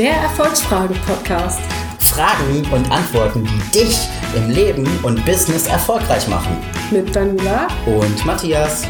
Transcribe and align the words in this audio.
Der 0.00 0.14
Erfolgsfragen-Podcast. 0.14 1.60
Fragen 1.98 2.66
und 2.72 2.90
Antworten, 2.90 3.44
die 3.44 3.80
dich 3.80 3.98
im 4.34 4.48
Leben 4.48 4.88
und 5.02 5.22
Business 5.26 5.66
erfolgreich 5.66 6.26
machen. 6.26 6.56
Mit 6.90 7.14
Daniela 7.14 7.68
Und 7.84 8.24
Matthias. 8.24 8.86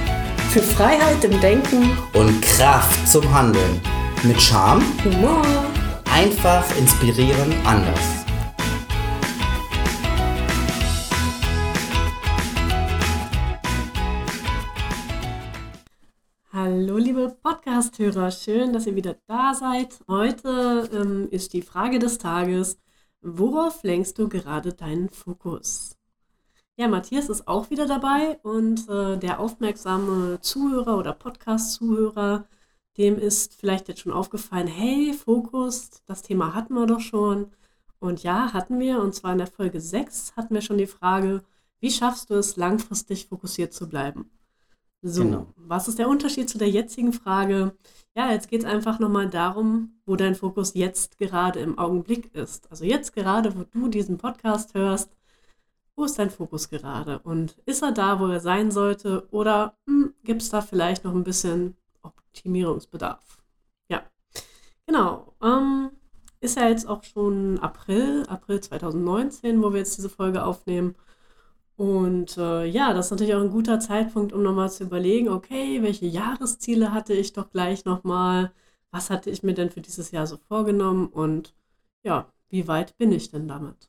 für 0.53 0.63
Freiheit 0.63 1.25
im 1.25 1.41
Denken, 1.41 1.99
Und 2.13 2.41
Kraft 2.43 3.09
zum 3.09 3.29
Handeln. 3.35 3.81
Mit 4.23 4.41
Charme, 4.41 4.85
Humor. 5.05 5.43
einfach 6.15 6.65
inspirieren, 6.79 7.55
anders. 7.65 8.20
Podcast-Hörer, 17.61 18.31
schön, 18.31 18.73
dass 18.73 18.87
ihr 18.87 18.97
wieder 18.97 19.17
da 19.27 19.53
seid. 19.53 20.01
Heute 20.09 20.89
ähm, 20.95 21.29
ist 21.31 21.53
die 21.53 21.61
Frage 21.61 21.99
des 21.99 22.17
Tages, 22.17 22.79
worauf 23.21 23.83
lenkst 23.83 24.19
du 24.19 24.31
gerade 24.31 24.73
deinen 24.73 25.11
Fokus? 25.11 25.99
Ja, 26.77 26.89
Matthias 26.89 27.29
ist 27.29 27.47
auch 27.47 27.69
wieder 27.69 27.87
dabei 27.87 28.39
und 28.45 28.89
äh, 28.89 29.19
der 29.19 29.41
aufmerksame 29.41 30.41
Zuhörer 30.41 30.97
oder 30.97 31.13
Podcast-Zuhörer, 31.13 32.47
dem 32.97 33.19
ist 33.19 33.55
vielleicht 33.57 33.89
jetzt 33.89 34.01
schon 34.01 34.13
aufgefallen, 34.13 34.67
hey, 34.67 35.13
Fokus, 35.13 36.03
das 36.07 36.23
Thema 36.23 36.55
hatten 36.55 36.73
wir 36.73 36.87
doch 36.87 37.01
schon. 37.01 37.51
Und 37.99 38.23
ja, 38.23 38.55
hatten 38.55 38.81
wir, 38.81 39.03
und 39.03 39.15
zwar 39.15 39.33
in 39.33 39.39
der 39.39 39.47
Folge 39.47 39.83
6 39.83 40.35
hatten 40.35 40.55
wir 40.55 40.63
schon 40.63 40.79
die 40.79 40.87
Frage, 40.87 41.43
wie 41.81 41.91
schaffst 41.91 42.31
du 42.31 42.35
es, 42.37 42.57
langfristig 42.57 43.27
fokussiert 43.27 43.75
zu 43.75 43.87
bleiben? 43.87 44.31
So, 45.03 45.23
Genau. 45.25 45.47
was 45.57 45.89
ist 45.89 45.99
der 45.99 46.09
Unterschied 46.09 46.51
zu 46.51 46.59
der 46.59 46.69
jetzigen 46.69 47.13
Frage? 47.13 47.75
Ja, 48.15 48.31
jetzt 48.33 48.49
geht 48.49 48.61
es 48.65 48.67
einfach 48.67 48.99
nochmal 48.99 49.31
darum, 49.31 50.01
wo 50.05 50.17
dein 50.17 50.35
Fokus 50.35 50.75
jetzt 50.75 51.17
gerade 51.19 51.61
im 51.61 51.79
Augenblick 51.79 52.35
ist. 52.35 52.71
Also 52.71 52.85
jetzt 52.85 53.15
gerade, 53.15 53.55
wo 53.57 53.65
du 53.65 53.89
diesen 53.89 54.19
Podcast 54.19 54.75
hörst, 54.75 55.11
wo 55.97 56.05
ist 56.05 56.19
dein 56.19 56.31
Fokus 56.31 56.69
gerade? 56.69 57.19
Und 57.21 57.57
ist 57.67 57.83
er 57.83 57.93
da, 57.93 58.21
wo 58.21 58.27
er 58.27 58.41
sein 58.41 58.71
sollte? 58.71 59.27
Oder 59.31 59.75
gibt 60.25 60.43
es 60.43 60.51
da 60.51 60.61
vielleicht 60.61 61.05
noch 61.05 61.15
ein 61.15 61.25
bisschen 61.25 61.77
Optimierungsbedarf? 62.03 63.39
Ja, 63.89 64.03
genau. 64.87 65.35
Ähm, 65.43 65.91
ist 66.41 66.57
ja 66.57 66.69
jetzt 66.69 66.89
auch 66.89 67.03
schon 67.05 67.59
April, 67.61 68.25
April 68.29 68.61
2019, 68.61 69.63
wo 69.63 69.73
wir 69.73 69.79
jetzt 69.79 69.97
diese 69.99 70.09
Folge 70.09 70.45
aufnehmen. 70.45 70.95
Und 71.81 72.37
äh, 72.37 72.67
ja, 72.67 72.93
das 72.93 73.07
ist 73.07 73.13
natürlich 73.13 73.35
auch 73.35 73.41
ein 73.41 73.49
guter 73.49 73.81
Zeitpunkt, 73.81 74.35
um 74.35 74.43
nochmal 74.43 74.71
zu 74.71 74.85
überlegen, 74.85 75.31
okay, 75.31 75.83
welche 75.83 76.05
Jahresziele 76.05 76.93
hatte 76.93 77.15
ich 77.15 77.33
doch 77.33 77.51
gleich 77.51 77.87
nochmal? 77.87 78.53
Was 78.91 79.09
hatte 79.09 79.31
ich 79.31 79.43
mir 79.43 79.55
denn 79.55 79.71
für 79.71 79.81
dieses 79.81 80.11
Jahr 80.11 80.27
so 80.27 80.37
vorgenommen? 80.37 81.07
Und 81.07 81.55
ja, 82.03 82.31
wie 82.51 82.69
weit 82.69 82.99
bin 82.99 83.13
ich 83.13 83.31
denn 83.31 83.49
damit? 83.49 83.89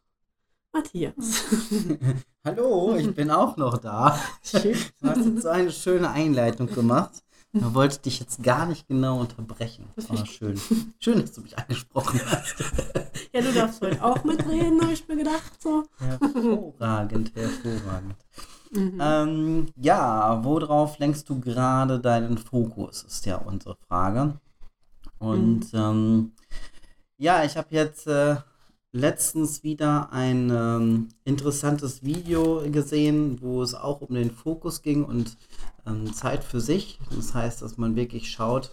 Matthias. 0.72 1.44
Hallo, 2.45 2.95
ich 2.95 3.14
bin 3.14 3.30
auch 3.30 3.58
noch 3.58 3.78
da. 3.78 4.17
Schön. 4.42 4.78
Du 5.02 5.09
hast 5.09 5.26
jetzt 5.26 5.42
so 5.42 5.50
eine 5.50 5.72
schöne 5.73 6.09
Einleitung 6.11 6.67
gemacht. 6.67 7.22
Da 7.52 7.73
wollte 7.73 7.95
ich 7.95 8.02
dich 8.03 8.20
jetzt 8.22 8.42
gar 8.42 8.67
nicht 8.67 8.88
genau 8.88 9.20
unterbrechen. 9.20 9.89
Das 9.98 10.09
war 10.09 10.26
schön. 10.26 10.58
Schön, 10.98 11.20
dass 11.20 11.33
du 11.33 11.42
mich 11.42 11.58
angesprochen 11.58 12.22
hast. 12.26 12.55
Ja, 13.34 13.42
du 13.42 13.54
darfst 13.54 13.82
heute 13.82 14.04
auch 14.04 14.24
mitreden, 14.26 14.82
habe 14.82 14.92
ich 14.92 15.08
mir 15.08 15.16
gedacht. 15.16 15.62
So. 15.62 15.86
Hervorragend, 16.00 17.34
hervorragend. 17.34 18.16
Mhm. 18.72 19.00
Ähm, 19.02 19.66
ja, 19.78 20.44
worauf 20.44 21.00
lenkst 21.00 21.30
du 21.30 21.40
gerade 21.40 22.00
deinen 22.00 22.38
Fokus, 22.38 23.04
ist 23.04 23.26
ja 23.26 23.38
unsere 23.38 23.78
Frage. 23.88 24.40
Und 25.18 25.68
ähm, 25.73 26.34
ja, 27.18 27.46
ich 27.46 27.56
habe 27.56 27.68
jetzt 27.72 28.08
äh, 28.08 28.36
letztens 28.92 29.64
wieder 29.64 30.11
ein 30.11 30.50
ähm, 30.50 31.10
interessantes 31.23 32.04
Video 32.04 32.64
gesehen, 32.70 33.42
wo 33.42 33.61
es 33.61 33.73
auch 33.73 34.02
um 34.02 34.16
den 34.16 34.32
Fokus 34.32 34.82
ging 34.82 35.05
und 35.05 35.38
ähm, 35.86 36.14
Zeit 36.14 36.44
für 36.44 36.60
sich. 36.60 37.00
Das 37.16 37.34
heißt, 37.34 37.61
dass 37.61 37.78
man 37.78 37.95
wirklich 37.95 38.30
schaut, 38.30 38.72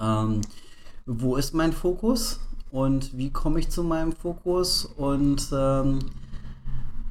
ähm, 0.00 0.40
wo 1.04 1.36
ist 1.36 1.52
mein 1.52 1.72
Fokus 1.72 2.40
und 2.70 3.16
wie 3.16 3.30
komme 3.30 3.60
ich 3.60 3.70
zu 3.70 3.82
meinem 3.82 4.12
Fokus 4.12 4.84
und 4.84 5.48
ähm, 5.52 6.00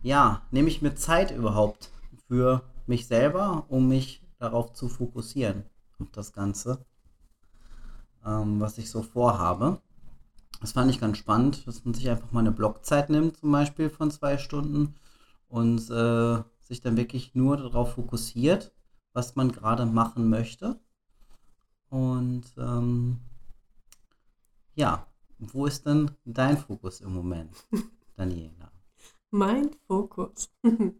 ja, 0.03 0.41
nehme 0.51 0.69
ich 0.69 0.81
mir 0.81 0.95
Zeit 0.95 1.31
überhaupt 1.31 1.91
für 2.27 2.63
mich 2.85 3.07
selber, 3.07 3.65
um 3.69 3.87
mich 3.87 4.21
darauf 4.39 4.73
zu 4.73 4.87
fokussieren, 4.87 5.63
auf 5.99 6.11
das 6.11 6.33
Ganze, 6.33 6.85
ähm, 8.25 8.59
was 8.59 8.77
ich 8.77 8.89
so 8.89 9.01
vorhabe. 9.01 9.81
Das 10.61 10.71
fand 10.71 10.89
ich 10.89 10.99
ganz 10.99 11.17
spannend, 11.17 11.67
dass 11.67 11.85
man 11.85 11.93
sich 11.93 12.09
einfach 12.09 12.31
mal 12.31 12.41
eine 12.41 12.51
Blockzeit 12.51 13.09
nimmt, 13.09 13.37
zum 13.37 13.51
Beispiel 13.51 13.89
von 13.89 14.11
zwei 14.11 14.37
Stunden 14.37 14.95
und 15.47 15.89
äh, 15.89 16.43
sich 16.61 16.81
dann 16.81 16.97
wirklich 16.97 17.35
nur 17.35 17.57
darauf 17.57 17.93
fokussiert, 17.93 18.71
was 19.13 19.35
man 19.35 19.51
gerade 19.51 19.85
machen 19.85 20.29
möchte. 20.29 20.79
Und 21.89 22.45
ähm, 22.57 23.19
ja, 24.75 25.06
wo 25.39 25.65
ist 25.65 25.85
denn 25.85 26.11
dein 26.25 26.57
Fokus 26.57 27.01
im 27.01 27.13
Moment, 27.13 27.51
Daniela? 28.15 28.71
Mein 29.31 29.71
Fokus. 29.87 30.49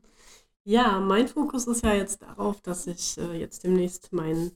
ja, 0.63 0.99
mein 0.99 1.27
Fokus 1.27 1.67
ist 1.67 1.83
ja 1.83 1.93
jetzt 1.93 2.21
darauf, 2.21 2.61
dass 2.61 2.87
ich 2.87 3.17
äh, 3.17 3.39
jetzt 3.39 3.63
demnächst 3.63 4.11
mein, 4.11 4.51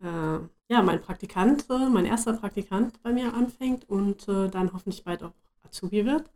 äh, 0.00 0.38
ja, 0.68 0.82
mein 0.82 1.00
Praktikant, 1.00 1.66
äh, 1.70 1.88
mein 1.88 2.04
erster 2.04 2.34
Praktikant 2.34 3.02
bei 3.02 3.12
mir 3.12 3.34
anfängt 3.34 3.88
und 3.88 4.28
äh, 4.28 4.48
dann 4.48 4.72
hoffentlich 4.72 5.04
bald 5.04 5.22
auch 5.22 5.32
Azubi 5.64 6.04
wird. 6.04 6.30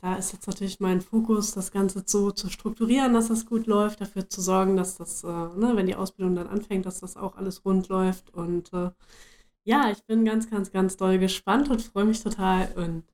Da 0.00 0.14
ist 0.14 0.32
jetzt 0.32 0.46
natürlich 0.46 0.80
mein 0.80 1.02
Fokus, 1.02 1.52
das 1.52 1.72
Ganze 1.72 2.02
so 2.06 2.30
zu 2.30 2.48
strukturieren, 2.48 3.12
dass 3.12 3.28
das 3.28 3.44
gut 3.44 3.66
läuft, 3.66 4.00
dafür 4.00 4.26
zu 4.28 4.40
sorgen, 4.40 4.76
dass 4.76 4.96
das, 4.96 5.24
äh, 5.24 5.26
ne, 5.26 5.72
wenn 5.74 5.86
die 5.86 5.94
Ausbildung 5.94 6.34
dann 6.34 6.46
anfängt, 6.46 6.86
dass 6.86 7.00
das 7.00 7.18
auch 7.18 7.36
alles 7.36 7.66
rund 7.66 7.88
läuft. 7.88 8.32
Und 8.32 8.72
äh, 8.72 8.90
ja, 9.70 9.90
ich 9.90 10.04
bin 10.04 10.24
ganz, 10.24 10.50
ganz, 10.50 10.72
ganz 10.72 10.96
doll 10.96 11.18
gespannt 11.18 11.70
und 11.70 11.80
freue 11.82 12.04
mich 12.04 12.22
total. 12.22 12.72
Und 12.74 13.04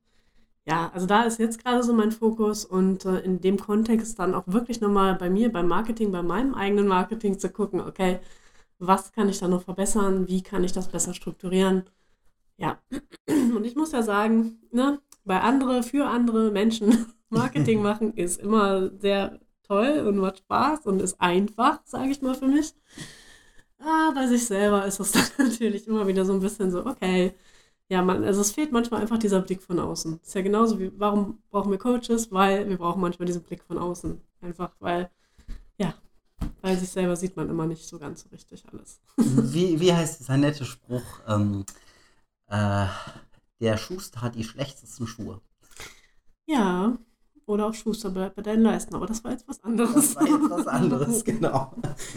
ja, 0.64 0.90
also 0.94 1.06
da 1.06 1.24
ist 1.24 1.38
jetzt 1.38 1.62
gerade 1.62 1.82
so 1.82 1.92
mein 1.92 2.12
Fokus 2.12 2.64
und 2.64 3.04
äh, 3.04 3.20
in 3.20 3.40
dem 3.42 3.58
Kontext 3.58 4.18
dann 4.18 4.34
auch 4.34 4.44
wirklich 4.46 4.80
nochmal 4.80 5.16
bei 5.16 5.28
mir, 5.28 5.52
beim 5.52 5.68
Marketing, 5.68 6.12
bei 6.12 6.22
meinem 6.22 6.54
eigenen 6.54 6.86
Marketing 6.88 7.38
zu 7.38 7.50
gucken, 7.50 7.80
okay, 7.80 8.20
was 8.78 9.12
kann 9.12 9.28
ich 9.28 9.38
da 9.38 9.48
noch 9.48 9.62
verbessern, 9.64 10.28
wie 10.28 10.42
kann 10.42 10.64
ich 10.64 10.72
das 10.72 10.88
besser 10.88 11.12
strukturieren. 11.14 11.84
Ja, 12.58 12.78
und 13.28 13.64
ich 13.66 13.76
muss 13.76 13.92
ja 13.92 14.02
sagen, 14.02 14.60
ne, 14.72 15.00
bei 15.24 15.40
andere, 15.40 15.82
für 15.82 16.06
andere 16.08 16.50
Menschen 16.50 17.06
Marketing 17.28 17.82
machen 17.90 18.14
ist 18.14 18.40
immer 18.40 18.90
sehr 18.98 19.40
toll 19.64 20.04
und 20.08 20.16
macht 20.16 20.38
Spaß 20.38 20.86
und 20.86 21.02
ist 21.02 21.20
einfach, 21.20 21.80
sage 21.84 22.10
ich 22.10 22.22
mal 22.22 22.34
für 22.34 22.48
mich. 22.48 22.72
Ah, 23.78 24.10
bei 24.14 24.26
sich 24.26 24.44
selber 24.46 24.86
ist 24.86 25.00
es 25.00 25.12
dann 25.36 25.48
natürlich 25.48 25.86
immer 25.86 26.06
wieder 26.06 26.24
so 26.24 26.32
ein 26.32 26.40
bisschen 26.40 26.70
so, 26.70 26.86
okay, 26.86 27.34
ja, 27.88 28.02
man, 28.02 28.24
also 28.24 28.40
es 28.40 28.52
fehlt 28.52 28.72
manchmal 28.72 29.00
einfach 29.00 29.18
dieser 29.18 29.40
Blick 29.40 29.62
von 29.62 29.78
außen. 29.78 30.20
Ist 30.22 30.34
ja 30.34 30.42
genauso 30.42 30.80
wie, 30.80 30.90
warum 30.98 31.42
brauchen 31.50 31.70
wir 31.70 31.78
Coaches? 31.78 32.32
Weil 32.32 32.68
wir 32.68 32.78
brauchen 32.78 33.00
manchmal 33.00 33.26
diesen 33.26 33.42
Blick 33.42 33.62
von 33.62 33.78
außen. 33.78 34.20
Einfach 34.40 34.72
weil, 34.80 35.10
ja, 35.78 35.94
bei 36.62 36.74
sich 36.74 36.90
selber 36.90 37.14
sieht 37.16 37.36
man 37.36 37.48
immer 37.48 37.66
nicht 37.66 37.86
so 37.86 37.98
ganz 37.98 38.22
so 38.22 38.28
richtig 38.30 38.64
alles. 38.72 39.00
Wie, 39.16 39.78
wie 39.80 39.92
heißt 39.92 40.20
dieser 40.20 40.36
nette 40.36 40.64
Spruch? 40.64 41.20
Ähm, 41.28 41.64
äh, 42.48 42.86
der 43.60 43.76
Schuster 43.76 44.20
hat 44.22 44.34
die 44.34 44.44
schlechtesten 44.44 45.06
Schuhe. 45.06 45.40
Ja, 46.46 46.98
oder 47.46 47.66
auch 47.66 47.74
Schuster 47.74 48.10
bleibt 48.10 48.36
bei 48.36 48.42
deinen 48.42 48.62
Leisten, 48.62 48.94
aber 48.94 49.06
das 49.06 49.22
war 49.24 49.30
jetzt 49.30 49.48
was 49.48 49.62
anderes. 49.62 49.94
Das 49.94 50.16
war 50.16 50.26
jetzt 50.26 50.50
was 50.50 50.66
anderes, 50.66 51.24
genau. 51.24 51.72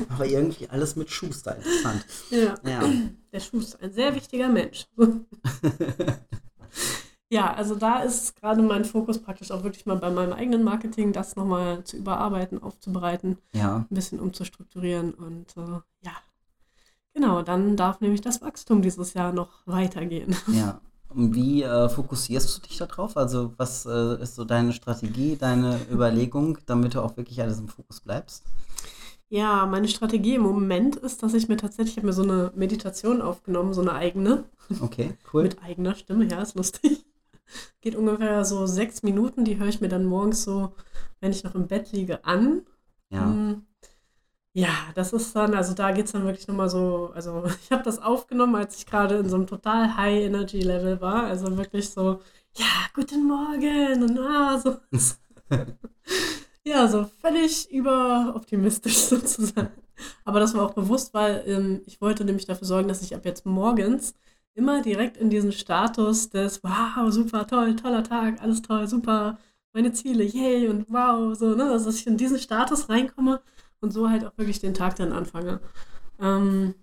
Aber 0.09 0.25
irgendwie 0.25 0.69
alles 0.69 0.95
mit 0.95 1.09
Schuster, 1.09 1.55
interessant. 1.55 2.05
Ja, 2.31 2.55
Ja, 2.63 2.81
der 3.31 3.39
Schuster, 3.39 3.79
ein 3.81 3.93
sehr 3.93 4.13
wichtiger 4.15 4.49
Mensch. 4.49 4.87
Ja, 7.31 7.53
also 7.53 7.75
da 7.75 7.99
ist 7.99 8.35
gerade 8.37 8.63
mein 8.63 8.85
Fokus 8.85 9.21
praktisch 9.21 9.51
auch 9.51 9.63
wirklich 9.63 9.85
mal 9.85 9.97
bei 9.97 10.09
meinem 10.09 10.33
eigenen 10.33 10.63
Marketing, 10.63 11.13
das 11.13 11.35
nochmal 11.35 11.83
zu 11.83 11.97
überarbeiten, 11.97 12.61
aufzubereiten, 12.61 13.37
ja. 13.53 13.85
ein 13.89 13.93
bisschen 13.93 14.19
umzustrukturieren 14.19 15.13
und 15.13 15.55
äh, 15.55 15.79
ja, 16.01 16.13
genau, 17.13 17.43
dann 17.43 17.77
darf 17.77 18.01
nämlich 18.01 18.21
das 18.21 18.41
Wachstum 18.41 18.81
dieses 18.81 19.13
Jahr 19.13 19.31
noch 19.31 19.61
weitergehen. 19.67 20.35
ja. 20.47 20.81
Und 21.09 21.33
wie 21.33 21.63
äh, 21.63 21.89
fokussierst 21.89 22.57
du 22.57 22.67
dich 22.67 22.77
darauf? 22.77 23.17
Also, 23.17 23.53
was 23.57 23.85
äh, 23.85 24.21
ist 24.21 24.35
so 24.35 24.45
deine 24.45 24.73
Strategie, 24.73 25.35
deine 25.35 25.79
Überlegung, 25.91 26.59
damit 26.67 26.93
du 26.93 27.01
auch 27.01 27.17
wirklich 27.17 27.41
alles 27.41 27.59
im 27.59 27.67
Fokus 27.67 27.99
bleibst? 28.01 28.43
Ja, 29.29 29.65
meine 29.67 29.87
Strategie 29.87 30.35
im 30.35 30.41
Moment 30.41 30.95
ist, 30.95 31.21
dass 31.21 31.33
ich 31.35 31.47
mir 31.47 31.57
tatsächlich, 31.57 31.93
ich 31.93 31.97
habe 31.97 32.07
mir 32.07 32.13
so 32.13 32.23
eine 32.23 32.51
Meditation 32.55 33.21
aufgenommen, 33.21 33.73
so 33.73 33.81
eine 33.81 33.93
eigene, 33.93 34.45
Okay, 34.81 35.15
cool. 35.33 35.43
mit 35.43 35.61
eigener 35.63 35.95
Stimme, 35.95 36.25
ja, 36.25 36.41
ist 36.41 36.55
lustig. 36.55 37.05
Geht 37.81 37.95
ungefähr 37.95 38.43
so 38.45 38.65
sechs 38.67 39.03
Minuten, 39.03 39.45
die 39.45 39.57
höre 39.57 39.67
ich 39.67 39.81
mir 39.81 39.87
dann 39.89 40.05
morgens 40.05 40.43
so, 40.43 40.73
wenn 41.19 41.31
ich 41.31 41.43
noch 41.43 41.55
im 41.55 41.67
Bett 41.67 41.91
liege, 41.91 42.23
an. 42.25 42.63
Ja. 43.09 43.25
Mm, 43.25 43.65
Ja, 44.53 44.69
das 44.95 45.13
ist 45.13 45.35
dann, 45.35 45.53
also 45.53 45.73
da 45.75 45.91
geht 45.91 46.05
es 46.05 46.11
dann 46.11 46.25
wirklich 46.25 46.47
nochmal 46.47 46.69
so, 46.69 47.11
also 47.13 47.43
ich 47.63 47.71
habe 47.71 47.83
das 47.83 47.99
aufgenommen, 47.99 48.55
als 48.55 48.77
ich 48.77 48.85
gerade 48.85 49.17
in 49.17 49.29
so 49.29 49.35
einem 49.35 49.47
total 49.47 49.95
High-Energy-Level 49.95 51.01
war. 51.01 51.23
Also 51.25 51.55
wirklich 51.57 51.89
so, 51.89 52.21
ja, 52.55 52.65
guten 52.93 53.27
Morgen 53.27 54.03
und 54.03 54.19
ah, 54.19 54.57
so. 54.59 54.77
ja, 56.65 56.87
so 56.87 57.05
völlig 57.21 57.69
überoptimistisch 57.71 58.97
sozusagen. 58.97 59.71
Aber 60.25 60.39
das 60.39 60.53
war 60.53 60.65
auch 60.65 60.73
bewusst, 60.73 61.13
weil 61.13 61.43
ähm, 61.47 61.81
ich 61.85 62.01
wollte 62.01 62.25
nämlich 62.25 62.45
dafür 62.45 62.67
sorgen, 62.67 62.87
dass 62.87 63.01
ich 63.01 63.15
ab 63.15 63.25
jetzt 63.25 63.45
morgens 63.45 64.13
immer 64.55 64.81
direkt 64.81 65.17
in 65.17 65.29
diesen 65.29 65.51
Status 65.51 66.29
des 66.29 66.63
Wow, 66.63 67.11
super, 67.11 67.47
toll, 67.47 67.75
toller 67.75 68.03
Tag, 68.03 68.41
alles 68.41 68.61
toll, 68.61 68.87
super, 68.87 69.37
meine 69.73 69.93
Ziele, 69.93 70.23
yay 70.23 70.67
und 70.69 70.85
wow, 70.89 71.35
so, 71.37 71.55
ne, 71.55 71.65
also, 71.71 71.85
dass 71.85 71.95
ich 71.95 72.07
in 72.07 72.17
diesen 72.17 72.39
Status 72.39 72.89
reinkomme 72.89 73.41
und 73.81 73.91
so 73.91 74.09
halt 74.09 74.25
auch 74.25 74.37
wirklich 74.37 74.59
den 74.59 74.73
Tag 74.73 74.95
dann 74.95 75.11
anfange. 75.11 75.59
Ähm, 76.19 76.75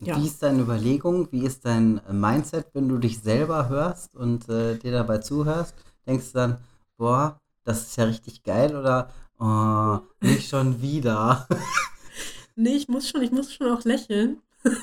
ja. 0.00 0.16
Wie 0.16 0.26
ist 0.26 0.42
deine 0.42 0.62
Überlegung? 0.62 1.28
Wie 1.32 1.44
ist 1.44 1.64
dein 1.64 2.00
Mindset, 2.10 2.66
wenn 2.72 2.88
du 2.88 2.98
dich 2.98 3.20
selber 3.20 3.68
hörst 3.68 4.14
und 4.14 4.48
äh, 4.48 4.76
dir 4.76 4.92
dabei 4.92 5.18
zuhörst? 5.18 5.74
Denkst 6.06 6.32
du 6.32 6.38
dann, 6.38 6.58
boah, 6.96 7.40
das 7.64 7.82
ist 7.82 7.96
ja 7.96 8.04
richtig 8.04 8.44
geil 8.44 8.76
oder 8.76 9.10
oh, 9.38 9.98
nicht 10.20 10.48
schon 10.48 10.80
wieder? 10.80 11.48
nee, 12.56 12.76
ich 12.76 12.88
muss 12.88 13.08
schon, 13.08 13.22
ich 13.22 13.32
muss 13.32 13.52
schon 13.52 13.70
auch 13.70 13.84
lächeln. 13.84 14.38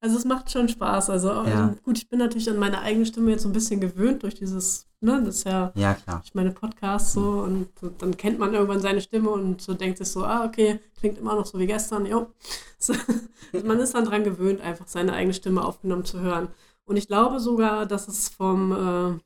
Also 0.00 0.16
es 0.16 0.24
macht 0.24 0.50
schon 0.50 0.68
Spaß. 0.68 1.10
Also 1.10 1.28
ja. 1.28 1.68
ähm, 1.68 1.78
gut, 1.82 1.98
ich 1.98 2.08
bin 2.08 2.18
natürlich 2.18 2.50
an 2.50 2.56
meine 2.56 2.80
eigene 2.80 3.06
Stimme 3.06 3.30
jetzt 3.30 3.42
so 3.42 3.48
ein 3.48 3.52
bisschen 3.52 3.80
gewöhnt 3.80 4.22
durch 4.22 4.34
dieses, 4.34 4.86
ne, 5.00 5.22
das 5.24 5.36
ist 5.36 5.44
ja, 5.44 5.72
ja 5.74 5.94
klar. 5.94 6.22
ich 6.24 6.34
meine 6.34 6.52
Podcasts 6.52 7.12
so 7.12 7.20
mhm. 7.20 7.68
und 7.82 8.02
dann 8.02 8.16
kennt 8.16 8.38
man 8.38 8.54
irgendwann 8.54 8.80
seine 8.80 9.00
Stimme 9.00 9.30
und 9.30 9.60
so 9.60 9.74
denkt 9.74 9.98
sich 9.98 10.08
so, 10.08 10.24
ah, 10.24 10.44
okay, 10.44 10.80
klingt 10.98 11.18
immer 11.18 11.34
noch 11.34 11.46
so 11.46 11.58
wie 11.58 11.66
gestern, 11.66 12.06
jo. 12.06 12.32
So, 12.82 12.94
also 13.52 13.66
man 13.66 13.78
ist 13.78 13.94
dann 13.94 14.06
dran 14.06 14.24
gewöhnt, 14.24 14.62
einfach 14.62 14.86
seine 14.88 15.12
eigene 15.12 15.34
Stimme 15.34 15.62
aufgenommen 15.62 16.06
zu 16.06 16.20
hören. 16.20 16.48
Und 16.86 16.96
ich 16.96 17.08
glaube 17.08 17.38
sogar, 17.38 17.84
dass 17.84 18.08
es 18.08 18.30
vom 18.30 18.72
äh, 18.72 19.20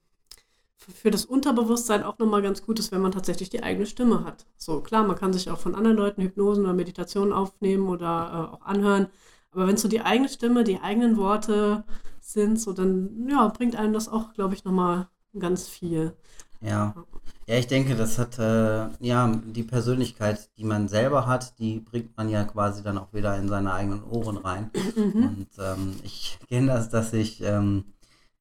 für 0.92 1.10
das 1.10 1.24
Unterbewusstsein 1.24 2.02
auch 2.02 2.18
nochmal 2.18 2.42
ganz 2.42 2.62
gut 2.62 2.78
ist, 2.78 2.92
wenn 2.92 3.00
man 3.00 3.12
tatsächlich 3.12 3.50
die 3.50 3.62
eigene 3.62 3.86
Stimme 3.86 4.24
hat. 4.24 4.46
So, 4.56 4.80
klar, 4.80 5.04
man 5.04 5.16
kann 5.16 5.32
sich 5.32 5.50
auch 5.50 5.58
von 5.58 5.74
anderen 5.74 5.96
Leuten 5.96 6.22
Hypnosen 6.22 6.64
oder 6.64 6.74
Meditationen 6.74 7.32
aufnehmen 7.32 7.88
oder 7.88 8.50
äh, 8.50 8.54
auch 8.54 8.62
anhören. 8.62 9.06
Aber 9.52 9.66
wenn 9.66 9.76
es 9.76 9.82
so 9.82 9.88
die 9.88 10.00
eigene 10.00 10.28
Stimme, 10.28 10.64
die 10.64 10.80
eigenen 10.80 11.16
Worte 11.16 11.84
sind, 12.20 12.60
so 12.60 12.72
dann 12.72 13.28
ja, 13.28 13.46
bringt 13.48 13.76
einem 13.76 13.92
das 13.92 14.08
auch, 14.08 14.34
glaube 14.34 14.54
ich, 14.54 14.64
nochmal 14.64 15.08
ganz 15.38 15.68
viel. 15.68 16.12
Ja. 16.60 16.94
Ja, 17.46 17.56
ich 17.56 17.66
denke, 17.66 17.94
das 17.94 18.18
hat 18.18 18.38
äh, 18.38 18.88
ja 19.00 19.40
die 19.44 19.64
Persönlichkeit, 19.64 20.48
die 20.56 20.64
man 20.64 20.88
selber 20.88 21.26
hat, 21.26 21.58
die 21.58 21.80
bringt 21.80 22.16
man 22.16 22.30
ja 22.30 22.44
quasi 22.44 22.82
dann 22.82 22.96
auch 22.96 23.12
wieder 23.12 23.36
in 23.36 23.48
seine 23.48 23.74
eigenen 23.74 24.02
Ohren 24.04 24.38
rein. 24.38 24.70
Mhm. 24.96 25.26
Und 25.26 25.48
ähm, 25.58 25.96
ich 26.02 26.38
kenne 26.48 26.68
das, 26.68 26.88
dass 26.88 27.12
ich 27.12 27.42
ähm, 27.42 27.84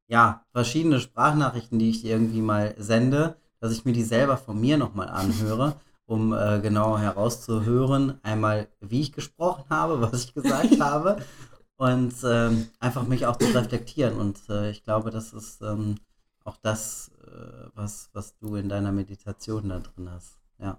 ja 0.07 0.45
verschiedene 0.53 1.01
Sprachnachrichten, 1.01 1.79
die 1.79 1.89
ich 1.89 2.05
irgendwie 2.05 2.41
mal 2.41 2.75
sende, 2.77 3.35
dass 3.59 3.73
ich 3.73 3.83
mir 3.83 3.93
die 3.93 4.03
selber 4.03 4.37
von 4.37 4.59
mir 4.59 4.77
nochmal 4.77 5.09
anhöre 5.09 5.75
um 6.05 6.33
äh, 6.33 6.59
genau 6.61 6.97
herauszuhören, 6.97 8.19
einmal 8.23 8.67
wie 8.81 9.01
ich 9.01 9.13
gesprochen 9.13 9.65
habe, 9.69 10.01
was 10.11 10.25
ich 10.25 10.33
gesagt 10.33 10.79
habe 10.79 11.17
und 11.77 12.13
ähm, 12.23 12.67
einfach 12.79 13.07
mich 13.07 13.25
auch 13.25 13.37
zu 13.37 13.47
reflektieren. 13.47 14.17
Und 14.17 14.37
äh, 14.49 14.71
ich 14.71 14.83
glaube, 14.83 15.11
das 15.11 15.33
ist 15.33 15.61
ähm, 15.61 15.95
auch 16.43 16.57
das, 16.57 17.11
äh, 17.25 17.67
was, 17.73 18.09
was 18.13 18.37
du 18.37 18.55
in 18.55 18.69
deiner 18.69 18.91
Meditation 18.91 19.69
da 19.69 19.79
drin 19.79 20.09
hast. 20.09 20.39
Ja. 20.59 20.77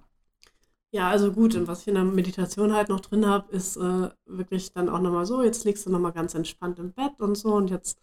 Ja, 0.93 1.11
also 1.11 1.33
gut, 1.33 1.57
und 1.57 1.67
was 1.67 1.83
ich 1.83 1.89
in 1.89 1.95
der 1.95 2.05
Meditation 2.05 2.73
halt 2.73 2.89
noch 2.89 3.01
drin 3.01 3.27
habe, 3.27 3.51
ist 3.51 3.77
äh, 3.77 4.11
wirklich 4.27 4.73
dann 4.73 4.89
auch 4.89 5.01
nochmal 5.01 5.27
so, 5.27 5.43
jetzt 5.43 5.65
liegst 5.65 5.87
du 5.87 5.91
nochmal 5.91 6.13
ganz 6.13 6.35
entspannt 6.35 6.79
im 6.79 6.93
Bett 6.93 7.21
und 7.21 7.35
so 7.37 7.55
und 7.55 7.71
jetzt 7.71 8.01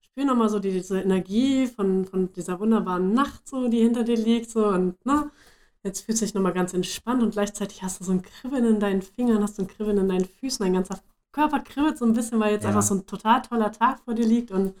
spür 0.00 0.24
nochmal 0.24 0.48
so 0.48 0.58
diese 0.58 1.00
Energie 1.00 1.68
von, 1.68 2.04
von 2.04 2.32
dieser 2.32 2.58
wunderbaren 2.58 3.12
Nacht 3.12 3.48
so, 3.48 3.68
die 3.68 3.78
hinter 3.78 4.02
dir 4.02 4.16
liegt 4.16 4.50
so 4.50 4.66
und 4.66 5.04
ne, 5.06 5.30
Jetzt 5.84 6.02
fühlst 6.02 6.22
du 6.22 6.26
dich 6.26 6.34
nochmal 6.34 6.52
ganz 6.52 6.74
entspannt 6.74 7.22
und 7.22 7.32
gleichzeitig 7.32 7.82
hast 7.82 8.00
du 8.00 8.04
so 8.04 8.12
ein 8.12 8.22
Kribbeln 8.22 8.64
in 8.64 8.80
deinen 8.80 9.02
Fingern, 9.02 9.42
hast 9.42 9.58
du 9.58 9.62
ein 9.62 9.68
Kribbeln 9.68 9.98
in 9.98 10.08
deinen 10.08 10.26
Füßen, 10.26 10.64
dein 10.64 10.74
ganzer 10.74 11.00
Körper 11.32 11.58
kribbelt 11.60 11.98
so 11.98 12.04
ein 12.04 12.12
bisschen, 12.12 12.38
weil 12.38 12.52
jetzt 12.52 12.62
ja. 12.62 12.68
einfach 12.68 12.82
so 12.82 12.94
ein 12.94 13.06
total 13.06 13.42
toller 13.42 13.72
Tag 13.72 14.00
vor 14.04 14.14
dir 14.14 14.26
liegt 14.26 14.52
und 14.52 14.74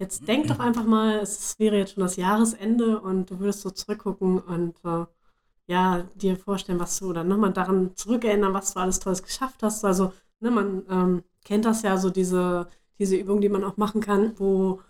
jetzt 0.00 0.26
denk 0.26 0.48
doch 0.48 0.58
einfach 0.58 0.84
mal, 0.84 1.18
es 1.18 1.58
wäre 1.58 1.76
jetzt 1.76 1.92
schon 1.92 2.02
das 2.02 2.16
Jahresende 2.16 3.00
und 3.00 3.30
du 3.30 3.38
würdest 3.38 3.60
so 3.60 3.70
zurückgucken 3.70 4.40
und 4.40 4.74
äh, 4.84 5.04
ja, 5.66 6.02
dir 6.16 6.36
vorstellen, 6.36 6.80
was 6.80 6.98
du 6.98 7.10
oder 7.10 7.22
nochmal 7.22 7.52
daran 7.52 7.94
zurückerinnern, 7.94 8.54
was 8.54 8.72
du 8.72 8.80
alles 8.80 8.98
Tolles 8.98 9.22
geschafft 9.22 9.62
hast. 9.62 9.84
Also, 9.84 10.12
ne, 10.40 10.50
man 10.50 10.82
ähm, 10.90 11.22
kennt 11.44 11.64
das 11.64 11.82
ja, 11.82 11.96
so 11.98 12.10
diese, 12.10 12.66
diese 12.98 13.14
Übung, 13.14 13.40
die 13.40 13.50
man 13.50 13.62
auch 13.62 13.76
machen 13.76 14.00
kann, 14.00 14.32
wo, 14.38 14.80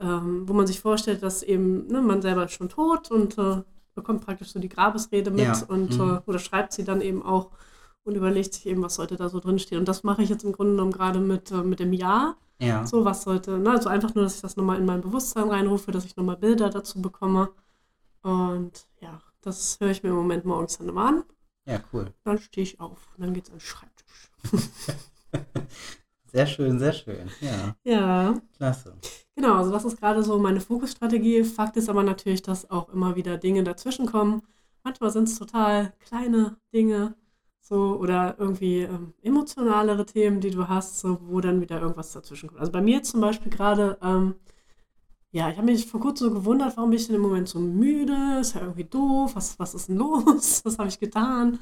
ähm, 0.00 0.48
wo 0.48 0.54
man 0.54 0.66
sich 0.66 0.80
vorstellt, 0.80 1.22
dass 1.22 1.42
eben 1.42 1.86
ne, 1.86 2.00
man 2.00 2.22
selber 2.22 2.46
ist 2.46 2.52
schon 2.52 2.70
tot 2.70 3.10
und 3.10 3.38
äh, 3.38 3.62
bekommt 3.94 4.24
praktisch 4.24 4.50
so 4.50 4.58
die 4.58 4.68
Grabesrede 4.68 5.30
mit 5.30 5.44
ja. 5.44 5.62
und 5.68 5.98
mhm. 5.98 6.16
äh, 6.16 6.20
oder 6.26 6.38
schreibt 6.38 6.72
sie 6.72 6.84
dann 6.84 7.00
eben 7.00 7.22
auch 7.22 7.50
und 8.04 8.14
überlegt 8.16 8.54
sich 8.54 8.66
eben, 8.66 8.82
was 8.82 8.94
sollte 8.96 9.16
da 9.16 9.28
so 9.28 9.40
drinstehen. 9.40 9.80
Und 9.80 9.88
das 9.88 10.02
mache 10.02 10.22
ich 10.22 10.28
jetzt 10.28 10.44
im 10.44 10.52
Grunde 10.52 10.72
genommen 10.72 10.92
gerade 10.92 11.20
mit, 11.20 11.50
äh, 11.50 11.62
mit 11.62 11.80
dem 11.80 11.92
Jahr. 11.92 12.36
Ja. 12.60 12.86
So, 12.86 13.04
was 13.04 13.22
sollte, 13.22 13.58
ne? 13.58 13.70
also 13.70 13.88
einfach 13.88 14.14
nur, 14.14 14.24
dass 14.24 14.36
ich 14.36 14.42
das 14.42 14.56
nochmal 14.56 14.78
in 14.78 14.86
mein 14.86 15.00
Bewusstsein 15.00 15.48
reinrufe, 15.48 15.90
dass 15.90 16.04
ich 16.04 16.16
nochmal 16.16 16.36
Bilder 16.36 16.70
dazu 16.70 17.02
bekomme. 17.02 17.50
Und 18.22 18.86
ja, 19.00 19.20
das 19.40 19.78
höre 19.80 19.90
ich 19.90 20.02
mir 20.02 20.10
im 20.10 20.16
Moment 20.16 20.44
morgens 20.44 20.78
dann 20.78 20.88
immer 20.88 21.06
an. 21.06 21.24
Ja, 21.66 21.80
cool. 21.92 22.12
Dann 22.24 22.38
stehe 22.38 22.62
ich 22.62 22.80
auf 22.80 23.08
und 23.16 23.24
dann 23.24 23.34
geht 23.34 23.44
es 23.44 23.50
an 23.50 23.58
den 23.58 23.60
Schreibtisch. 23.60 24.30
Sehr 26.34 26.48
schön, 26.48 26.80
sehr 26.80 26.92
schön. 26.92 27.30
Ja. 27.40 27.76
Ja. 27.84 28.34
Klasse. 28.56 28.96
Genau, 29.36 29.54
also 29.54 29.70
das 29.70 29.84
ist 29.84 30.00
gerade 30.00 30.24
so 30.24 30.36
meine 30.36 30.60
Fokusstrategie. 30.60 31.44
Fakt 31.44 31.76
ist 31.76 31.88
aber 31.88 32.02
natürlich, 32.02 32.42
dass 32.42 32.68
auch 32.72 32.88
immer 32.88 33.14
wieder 33.14 33.38
Dinge 33.38 33.62
dazwischenkommen. 33.62 34.42
Manchmal 34.82 35.12
sind 35.12 35.28
es 35.28 35.38
total 35.38 35.92
kleine 36.00 36.56
Dinge, 36.72 37.14
so 37.64 37.96
oder 37.98 38.36
irgendwie 38.38 38.82
ähm, 38.82 39.14
emotionalere 39.22 40.04
Themen, 40.04 40.40
die 40.40 40.50
du 40.50 40.68
hast, 40.68 41.00
so, 41.00 41.18
wo 41.22 41.40
dann 41.40 41.62
wieder 41.62 41.80
irgendwas 41.80 42.12
dazwischenkommt. 42.12 42.60
Also 42.60 42.70
bei 42.70 42.82
mir 42.82 43.02
zum 43.02 43.22
Beispiel 43.22 43.50
gerade 43.50 43.96
ähm, 44.02 44.34
ja, 45.34 45.50
ich 45.50 45.56
habe 45.56 45.66
mich 45.66 45.86
vor 45.86 45.98
kurzem 45.98 46.28
so 46.28 46.34
gewundert, 46.34 46.76
warum 46.76 46.90
bin 46.90 46.98
ich 47.00 47.08
denn 47.08 47.16
im 47.16 47.22
Moment 47.22 47.48
so 47.48 47.58
müde? 47.58 48.38
Ist 48.40 48.54
ja 48.54 48.60
irgendwie 48.60 48.84
doof. 48.84 49.34
Was, 49.34 49.58
was 49.58 49.74
ist 49.74 49.88
denn 49.88 49.96
los? 49.96 50.62
Was 50.64 50.78
habe 50.78 50.88
ich 50.88 51.00
getan? 51.00 51.58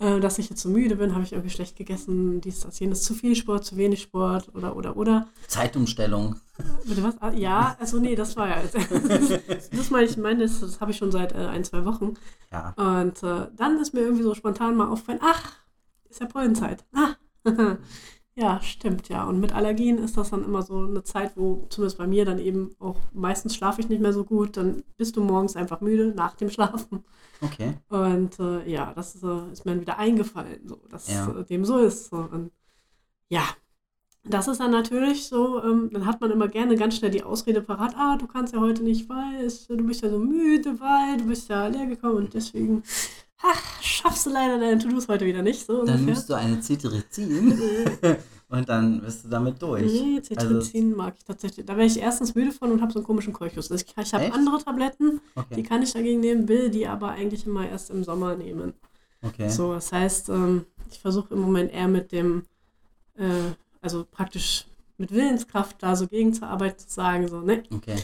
Äh, 0.00 0.18
dass 0.18 0.40
ich 0.40 0.50
jetzt 0.50 0.62
so 0.62 0.68
müde 0.68 0.96
bin, 0.96 1.14
habe 1.14 1.22
ich 1.22 1.32
irgendwie 1.32 1.54
schlecht 1.54 1.76
gegessen, 1.76 2.40
dies, 2.40 2.62
das, 2.62 2.80
jenes, 2.80 3.04
zu 3.04 3.14
viel 3.14 3.36
Sport, 3.36 3.64
zu 3.64 3.76
wenig 3.76 4.02
Sport 4.02 4.52
oder, 4.52 4.74
oder, 4.74 4.96
oder. 4.96 5.28
Zeitumstellung. 5.46 6.40
Bitte 6.84 7.04
was? 7.04 7.14
Ah, 7.22 7.30
ja, 7.30 7.76
also 7.78 8.00
nee, 8.00 8.16
das 8.16 8.34
war 8.34 8.48
ja. 8.48 8.56
das 9.70 9.90
meine 9.90 10.06
ich, 10.06 10.16
meine, 10.16 10.42
das, 10.42 10.58
das 10.58 10.80
habe 10.80 10.90
ich 10.90 10.96
schon 10.96 11.12
seit 11.12 11.34
äh, 11.34 11.46
ein, 11.46 11.62
zwei 11.62 11.84
Wochen. 11.84 12.14
Ja. 12.50 12.74
Und 12.76 13.22
äh, 13.22 13.46
dann 13.56 13.78
ist 13.78 13.94
mir 13.94 14.00
irgendwie 14.00 14.24
so 14.24 14.34
spontan 14.34 14.74
mal 14.74 14.88
aufgefallen, 14.88 15.20
ach, 15.22 15.52
ist 16.10 16.20
ja 16.20 16.26
Pollenzeit. 16.26 16.84
Ah, 16.92 17.14
Ja, 18.36 18.60
stimmt, 18.62 19.08
ja. 19.08 19.24
Und 19.24 19.38
mit 19.38 19.54
Allergien 19.54 19.98
ist 19.98 20.16
das 20.16 20.30
dann 20.30 20.44
immer 20.44 20.62
so 20.62 20.78
eine 20.78 21.04
Zeit, 21.04 21.36
wo 21.36 21.66
zumindest 21.68 21.98
bei 21.98 22.06
mir 22.08 22.24
dann 22.24 22.40
eben 22.40 22.74
auch 22.80 22.98
meistens 23.12 23.54
schlafe 23.54 23.80
ich 23.80 23.88
nicht 23.88 24.02
mehr 24.02 24.12
so 24.12 24.24
gut. 24.24 24.56
Dann 24.56 24.82
bist 24.96 25.16
du 25.16 25.22
morgens 25.22 25.54
einfach 25.54 25.80
müde 25.80 26.12
nach 26.16 26.34
dem 26.34 26.50
Schlafen. 26.50 27.04
Okay. 27.40 27.74
Und 27.90 28.38
äh, 28.40 28.68
ja, 28.68 28.92
das 28.94 29.22
äh, 29.22 29.52
ist 29.52 29.64
mir 29.64 29.72
dann 29.72 29.80
wieder 29.82 29.98
eingefallen, 29.98 30.66
so, 30.66 30.80
dass 30.88 31.08
ja. 31.12 31.30
äh, 31.30 31.44
dem 31.44 31.64
so 31.64 31.78
ist. 31.78 32.10
So. 32.10 32.16
Und 32.16 32.50
ja, 33.28 33.44
das 34.24 34.48
ist 34.48 34.58
dann 34.58 34.70
natürlich 34.70 35.26
so, 35.26 35.62
ähm, 35.62 35.90
dann 35.92 36.06
hat 36.06 36.20
man 36.20 36.30
immer 36.30 36.48
gerne 36.48 36.76
ganz 36.76 36.96
schnell 36.96 37.10
die 37.10 37.22
Ausrede 37.22 37.60
parat, 37.60 37.94
ah, 37.96 38.16
du 38.16 38.26
kannst 38.26 38.54
ja 38.54 38.60
heute 38.60 38.82
nicht, 38.82 39.08
weil 39.08 39.48
du 39.68 39.84
bist 39.84 40.02
ja 40.02 40.10
so 40.10 40.18
müde, 40.18 40.80
weil 40.80 41.18
du 41.18 41.26
bist 41.26 41.48
ja 41.50 41.66
leer 41.66 41.86
gekommen 41.86 42.16
und 42.16 42.34
deswegen 42.34 42.82
ach, 43.44 43.82
schaffst 43.82 44.26
du 44.26 44.30
leider 44.30 44.58
deine 44.58 44.78
To-Dos 44.78 45.08
heute 45.08 45.26
wieder 45.26 45.42
nicht. 45.42 45.66
So 45.66 45.84
dann 45.84 46.04
nimmst 46.04 46.28
du 46.28 46.34
eine 46.34 46.60
Cetirizin 46.60 47.58
und 48.48 48.68
dann 48.68 49.02
bist 49.02 49.24
du 49.24 49.28
damit 49.28 49.60
durch. 49.60 49.82
Nee, 49.82 50.20
Cetirizin 50.22 50.86
also, 50.86 50.96
mag 50.96 51.14
ich 51.18 51.24
tatsächlich. 51.24 51.66
Da 51.66 51.76
wäre 51.76 51.86
ich 51.86 51.98
erstens 51.98 52.34
müde 52.34 52.52
von 52.52 52.72
und 52.72 52.80
habe 52.80 52.92
so 52.92 52.98
einen 53.00 53.06
komischen 53.06 53.32
Keuchus. 53.32 53.70
Ich, 53.70 53.84
ich 53.96 54.14
habe 54.14 54.32
andere 54.32 54.62
Tabletten, 54.62 55.20
okay. 55.34 55.54
die 55.56 55.62
kann 55.62 55.82
ich 55.82 55.92
dagegen 55.92 56.20
nehmen, 56.20 56.48
will 56.48 56.70
die 56.70 56.86
aber 56.86 57.10
eigentlich 57.10 57.46
immer 57.46 57.68
erst 57.68 57.90
im 57.90 58.02
Sommer 58.02 58.34
nehmen. 58.36 58.72
Okay. 59.22 59.48
So, 59.48 59.74
das 59.74 59.92
heißt, 59.92 60.30
ähm, 60.30 60.66
ich 60.90 61.00
versuche 61.00 61.34
im 61.34 61.40
Moment 61.40 61.72
eher 61.72 61.88
mit 61.88 62.12
dem, 62.12 62.44
äh, 63.16 63.52
also 63.80 64.06
praktisch 64.10 64.66
mit 64.96 65.12
Willenskraft 65.12 65.76
da 65.82 65.96
so 65.96 66.06
gegenzuarbeiten, 66.06 66.78
zu 66.78 66.94
sagen, 66.94 67.28
so, 67.28 67.40
ne? 67.40 67.62
Okay. 67.74 67.96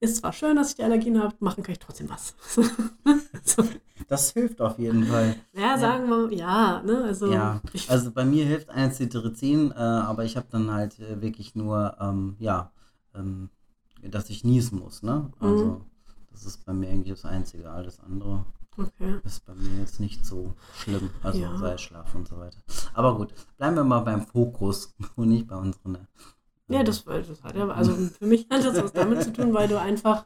Ist 0.00 0.16
zwar 0.16 0.32
schön, 0.32 0.56
dass 0.56 0.70
ich 0.70 0.76
die 0.76 0.82
Allergien 0.82 1.22
habe, 1.22 1.34
machen 1.40 1.62
kann 1.62 1.72
ich 1.72 1.78
trotzdem 1.78 2.08
was. 2.08 2.34
so. 3.44 3.62
Das 4.08 4.32
hilft 4.32 4.60
auf 4.60 4.78
jeden 4.78 5.04
Fall. 5.04 5.36
Ja, 5.52 5.78
sagen 5.78 6.08
wir, 6.08 6.32
ja, 6.32 6.82
ne? 6.82 7.04
Also, 7.04 7.30
ja. 7.30 7.60
also 7.88 8.10
bei 8.10 8.24
mir 8.24 8.44
hilft 8.46 8.70
eine 8.70 8.90
Cetirizin, 8.92 9.72
äh, 9.72 9.74
aber 9.74 10.24
ich 10.24 10.36
habe 10.36 10.46
dann 10.50 10.70
halt 10.72 10.98
äh, 10.98 11.20
wirklich 11.20 11.54
nur, 11.54 11.96
ähm, 12.00 12.36
ja, 12.38 12.72
ähm, 13.14 13.50
dass 14.02 14.30
ich 14.30 14.42
niesen 14.42 14.78
muss, 14.78 15.02
ne? 15.02 15.30
Also 15.38 15.64
mhm. 15.64 15.80
das 16.32 16.46
ist 16.46 16.64
bei 16.64 16.72
mir 16.72 16.88
eigentlich 16.88 17.20
das 17.20 17.26
Einzige. 17.26 17.70
Alles 17.70 18.00
andere 18.00 18.46
Okay. 18.76 19.20
Ist 19.24 19.44
bei 19.44 19.54
mir 19.54 19.80
jetzt 19.80 20.00
nicht 20.00 20.24
so 20.24 20.54
schlimm. 20.74 21.10
Also 21.22 21.38
Ja. 21.38 21.56
sei 21.58 21.74
es 21.74 21.82
Schlaf 21.82 22.14
und 22.14 22.28
so 22.28 22.38
weiter. 22.38 22.58
Aber 22.94 23.16
gut, 23.16 23.34
bleiben 23.58 23.76
wir 23.76 23.84
mal 23.84 24.00
beim 24.00 24.26
Fokus 24.26 24.94
und 25.16 25.28
nicht 25.28 25.46
bei 25.48 25.56
unseren. 25.56 26.06
Ja, 26.70 26.82
das, 26.82 27.04
das 27.04 27.42
hat 27.42 27.56
ja, 27.56 27.68
also 27.68 27.92
für 28.18 28.26
mich 28.26 28.46
hat 28.50 28.64
das 28.64 28.82
was 28.82 28.92
damit 28.92 29.22
zu 29.22 29.32
tun, 29.32 29.52
weil 29.52 29.68
du 29.68 29.78
einfach, 29.78 30.24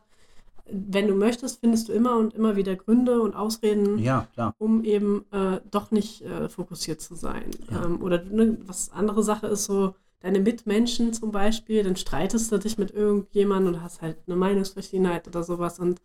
wenn 0.70 1.08
du 1.08 1.14
möchtest, 1.14 1.60
findest 1.60 1.88
du 1.88 1.92
immer 1.92 2.16
und 2.16 2.34
immer 2.34 2.56
wieder 2.56 2.76
Gründe 2.76 3.20
und 3.20 3.34
Ausreden, 3.34 3.98
Ja, 3.98 4.28
um 4.58 4.84
eben 4.84 5.24
äh, 5.32 5.60
doch 5.70 5.90
nicht 5.90 6.22
äh, 6.22 6.48
fokussiert 6.48 7.00
zu 7.00 7.14
sein. 7.14 7.50
Ja. 7.70 7.84
Ähm, 7.84 8.02
oder 8.02 8.22
ne, 8.24 8.58
was 8.66 8.90
andere 8.92 9.22
Sache 9.22 9.46
ist 9.48 9.64
so, 9.64 9.94
deine 10.20 10.40
Mitmenschen 10.40 11.12
zum 11.12 11.32
Beispiel, 11.32 11.82
dann 11.82 11.96
streitest 11.96 12.50
du 12.50 12.58
dich 12.58 12.78
mit 12.78 12.92
irgendjemandem 12.92 13.74
und 13.74 13.82
hast 13.82 14.00
halt 14.00 14.16
eine 14.26 14.36
Meinungsverschiedenheit 14.36 15.28
oder 15.28 15.42
sowas 15.42 15.78
und 15.78 16.00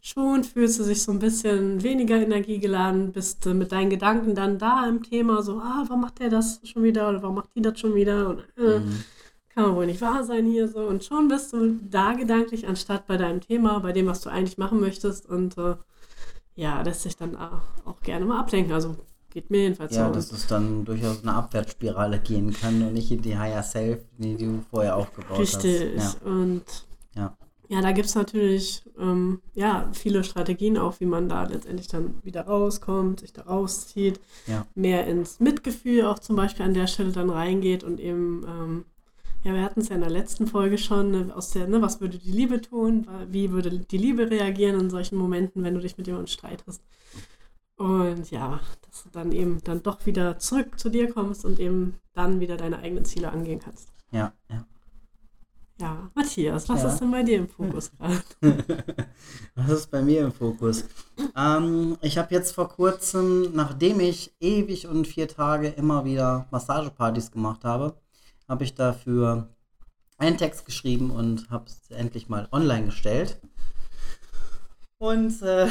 schon 0.00 0.44
fühlst 0.44 0.78
du 0.78 0.84
dich 0.84 1.02
so 1.02 1.10
ein 1.10 1.18
bisschen 1.18 1.82
weniger 1.82 2.16
energiegeladen, 2.16 3.10
bist 3.10 3.44
mit 3.46 3.72
deinen 3.72 3.90
Gedanken 3.90 4.36
dann 4.36 4.58
da 4.58 4.86
im 4.88 5.02
Thema 5.02 5.42
so, 5.42 5.58
ah, 5.58 5.82
warum 5.88 6.02
macht 6.02 6.20
der 6.20 6.30
das 6.30 6.60
schon 6.62 6.84
wieder 6.84 7.08
oder 7.08 7.22
warum 7.22 7.34
macht 7.36 7.50
die 7.56 7.62
das 7.62 7.80
schon 7.80 7.96
wieder 7.96 8.28
und 8.28 8.38
äh, 8.56 8.78
Mhm. 8.80 9.04
Kann 9.56 9.74
wohl 9.74 9.86
nicht 9.86 10.00
wahr 10.02 10.22
sein 10.22 10.46
hier 10.46 10.68
so. 10.68 10.80
Und 10.80 11.02
schon 11.04 11.28
bist 11.28 11.52
du 11.52 11.78
da 11.90 12.12
gedanklich, 12.12 12.68
anstatt 12.68 13.06
bei 13.06 13.16
deinem 13.16 13.40
Thema, 13.40 13.80
bei 13.80 13.92
dem, 13.92 14.06
was 14.06 14.20
du 14.20 14.28
eigentlich 14.30 14.58
machen 14.58 14.80
möchtest. 14.80 15.26
Und 15.26 15.56
äh, 15.58 15.76
ja, 16.54 16.82
lässt 16.82 17.02
sich 17.02 17.16
dann 17.16 17.36
auch 17.36 18.00
gerne 18.02 18.26
mal 18.26 18.38
ablenken. 18.38 18.72
Also 18.72 18.96
geht 19.30 19.50
mir 19.50 19.62
jedenfalls 19.62 19.94
Ja, 19.94 20.08
so. 20.08 20.14
dass 20.14 20.30
es 20.30 20.46
dann 20.46 20.84
durchaus 20.84 21.22
eine 21.22 21.34
Abwärtsspirale 21.34 22.18
gehen 22.18 22.52
kann 22.52 22.82
und 22.82 22.92
nicht 22.92 23.10
in 23.10 23.22
die 23.22 23.38
Higher 23.38 23.62
Self, 23.62 24.04
die 24.18 24.36
du 24.36 24.62
vorher 24.70 24.96
aufgebaut 24.96 25.38
Richtig. 25.38 25.92
hast. 25.98 26.22
Und 26.22 26.62
Ja. 27.14 27.36
ja, 27.68 27.80
da 27.80 27.92
gibt 27.92 28.08
es 28.08 28.14
natürlich 28.14 28.82
ähm, 28.98 29.40
ja, 29.54 29.88
viele 29.92 30.22
Strategien 30.22 30.76
auch, 30.76 31.00
wie 31.00 31.06
man 31.06 31.28
da 31.30 31.44
letztendlich 31.44 31.88
dann 31.88 32.14
wieder 32.22 32.42
rauskommt, 32.46 33.20
sich 33.20 33.32
da 33.32 33.42
rauszieht, 33.42 34.20
Ja. 34.46 34.66
mehr 34.74 35.06
ins 35.06 35.40
Mitgefühl 35.40 36.04
auch 36.04 36.18
zum 36.18 36.36
Beispiel 36.36 36.64
an 36.66 36.74
der 36.74 36.86
Stelle 36.86 37.12
dann 37.12 37.30
reingeht 37.30 37.84
und 37.84 38.00
eben, 38.00 38.44
ähm, 38.46 38.84
ja, 39.46 39.54
wir 39.54 39.62
hatten 39.62 39.80
es 39.80 39.88
ja 39.88 39.94
in 39.94 40.00
der 40.00 40.10
letzten 40.10 40.48
Folge 40.48 40.76
schon, 40.76 41.10
ne, 41.12 41.32
aus 41.36 41.50
der, 41.50 41.68
ne, 41.68 41.80
was 41.80 42.00
würde 42.00 42.18
die 42.18 42.32
Liebe 42.32 42.60
tun, 42.60 43.06
wie 43.30 43.52
würde 43.52 43.70
die 43.78 43.96
Liebe 43.98 44.28
reagieren 44.28 44.80
in 44.80 44.90
solchen 44.90 45.16
Momenten, 45.16 45.62
wenn 45.62 45.74
du 45.74 45.80
dich 45.80 45.96
mit 45.96 46.06
jemandem 46.08 46.26
streitest. 46.26 46.82
Und 47.76 48.30
ja, 48.30 48.58
dass 48.82 49.04
du 49.04 49.10
dann 49.10 49.30
eben 49.32 49.62
dann 49.62 49.82
doch 49.82 50.04
wieder 50.06 50.38
zurück 50.38 50.78
zu 50.80 50.88
dir 50.88 51.12
kommst 51.12 51.44
und 51.44 51.60
eben 51.60 51.94
dann 52.14 52.40
wieder 52.40 52.56
deine 52.56 52.78
eigenen 52.78 53.04
Ziele 53.04 53.30
angehen 53.30 53.60
kannst. 53.60 53.88
Ja, 54.10 54.32
ja. 54.50 54.66
Ja, 55.78 56.10
Matthias, 56.14 56.68
was 56.70 56.82
Ja. 56.82 56.88
ist 56.88 57.00
denn 57.00 57.10
bei 57.10 57.22
dir 57.22 57.36
im 57.36 57.48
Fokus 57.48 57.92
gerade? 57.98 58.64
Was 59.54 59.70
ist 59.70 59.90
bei 59.90 60.00
mir 60.00 60.24
im 60.24 60.32
Fokus? 60.32 60.84
Ähm, 61.36 61.98
ich 62.00 62.16
habe 62.16 62.34
jetzt 62.34 62.52
vor 62.54 62.68
kurzem, 62.70 63.52
nachdem 63.54 64.00
ich 64.00 64.34
ewig 64.40 64.86
und 64.88 65.06
vier 65.06 65.28
Tage 65.28 65.68
immer 65.68 66.06
wieder 66.06 66.46
Massagepartys 66.50 67.30
gemacht 67.30 67.64
habe, 67.64 67.94
habe 68.48 68.64
ich 68.64 68.74
dafür 68.74 69.48
einen 70.18 70.38
Text 70.38 70.66
geschrieben 70.66 71.10
und 71.10 71.50
habe 71.50 71.66
es 71.66 71.90
endlich 71.90 72.28
mal 72.28 72.48
online 72.52 72.86
gestellt. 72.86 73.40
Und 74.98 75.42
äh, 75.42 75.68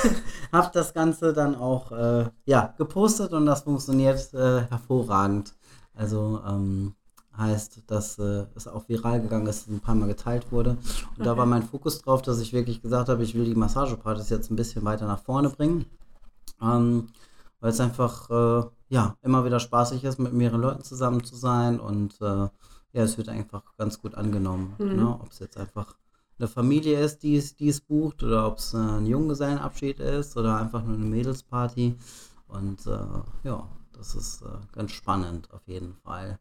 habe 0.52 0.70
das 0.72 0.92
Ganze 0.94 1.32
dann 1.32 1.54
auch 1.54 1.92
äh, 1.92 2.30
ja, 2.44 2.74
gepostet 2.76 3.32
und 3.32 3.46
das 3.46 3.62
funktioniert 3.62 4.34
äh, 4.34 4.62
hervorragend. 4.62 5.54
Also 5.94 6.40
ähm, 6.46 6.94
heißt, 7.36 7.82
dass 7.86 8.18
äh, 8.18 8.46
es 8.56 8.66
auch 8.66 8.88
viral 8.88 9.20
gegangen 9.20 9.46
ist, 9.46 9.68
ein 9.68 9.80
paar 9.80 9.94
Mal 9.94 10.08
geteilt 10.08 10.50
wurde. 10.50 10.76
Und 11.16 11.24
da 11.26 11.30
Okay. 11.30 11.38
war 11.38 11.46
mein 11.46 11.62
Fokus 11.62 12.00
drauf, 12.02 12.22
dass 12.22 12.40
ich 12.40 12.52
wirklich 12.52 12.82
gesagt 12.82 13.08
habe, 13.08 13.22
ich 13.22 13.34
will 13.34 13.44
die 13.44 13.54
Massagepartys 13.54 14.28
jetzt 14.30 14.50
ein 14.50 14.56
bisschen 14.56 14.84
weiter 14.84 15.06
nach 15.06 15.22
vorne 15.22 15.50
bringen. 15.50 15.86
Ähm, 16.62 17.08
weil 17.64 17.70
es 17.70 17.80
einfach 17.80 18.28
äh, 18.28 18.68
ja, 18.90 19.16
immer 19.22 19.46
wieder 19.46 19.58
spaßig 19.58 20.04
ist, 20.04 20.18
mit 20.18 20.34
mehreren 20.34 20.60
Leuten 20.60 20.84
zusammen 20.84 21.24
zu 21.24 21.34
sein 21.34 21.80
und 21.80 22.20
äh, 22.20 22.24
ja, 22.44 22.50
es 22.92 23.16
wird 23.16 23.30
einfach 23.30 23.62
ganz 23.78 24.02
gut 24.02 24.16
angenommen. 24.16 24.74
Mhm. 24.76 24.96
Ne? 24.96 25.18
Ob 25.18 25.30
es 25.30 25.38
jetzt 25.38 25.56
einfach 25.56 25.96
eine 26.38 26.46
Familie 26.46 27.00
ist, 27.00 27.22
die 27.22 27.36
es, 27.36 27.56
die 27.56 27.68
es 27.68 27.80
bucht 27.80 28.22
oder 28.22 28.46
ob 28.46 28.58
es 28.58 28.74
äh, 28.74 28.76
ein 28.76 29.06
Junggesellenabschied 29.06 29.98
ist 29.98 30.36
oder 30.36 30.58
einfach 30.58 30.84
nur 30.84 30.96
eine 30.96 31.06
Mädelsparty. 31.06 31.96
Und 32.48 32.86
äh, 32.86 32.98
ja, 33.44 33.66
das 33.94 34.14
ist 34.14 34.42
äh, 34.42 34.58
ganz 34.72 34.92
spannend 34.92 35.50
auf 35.50 35.66
jeden 35.66 35.94
Fall, 35.94 36.38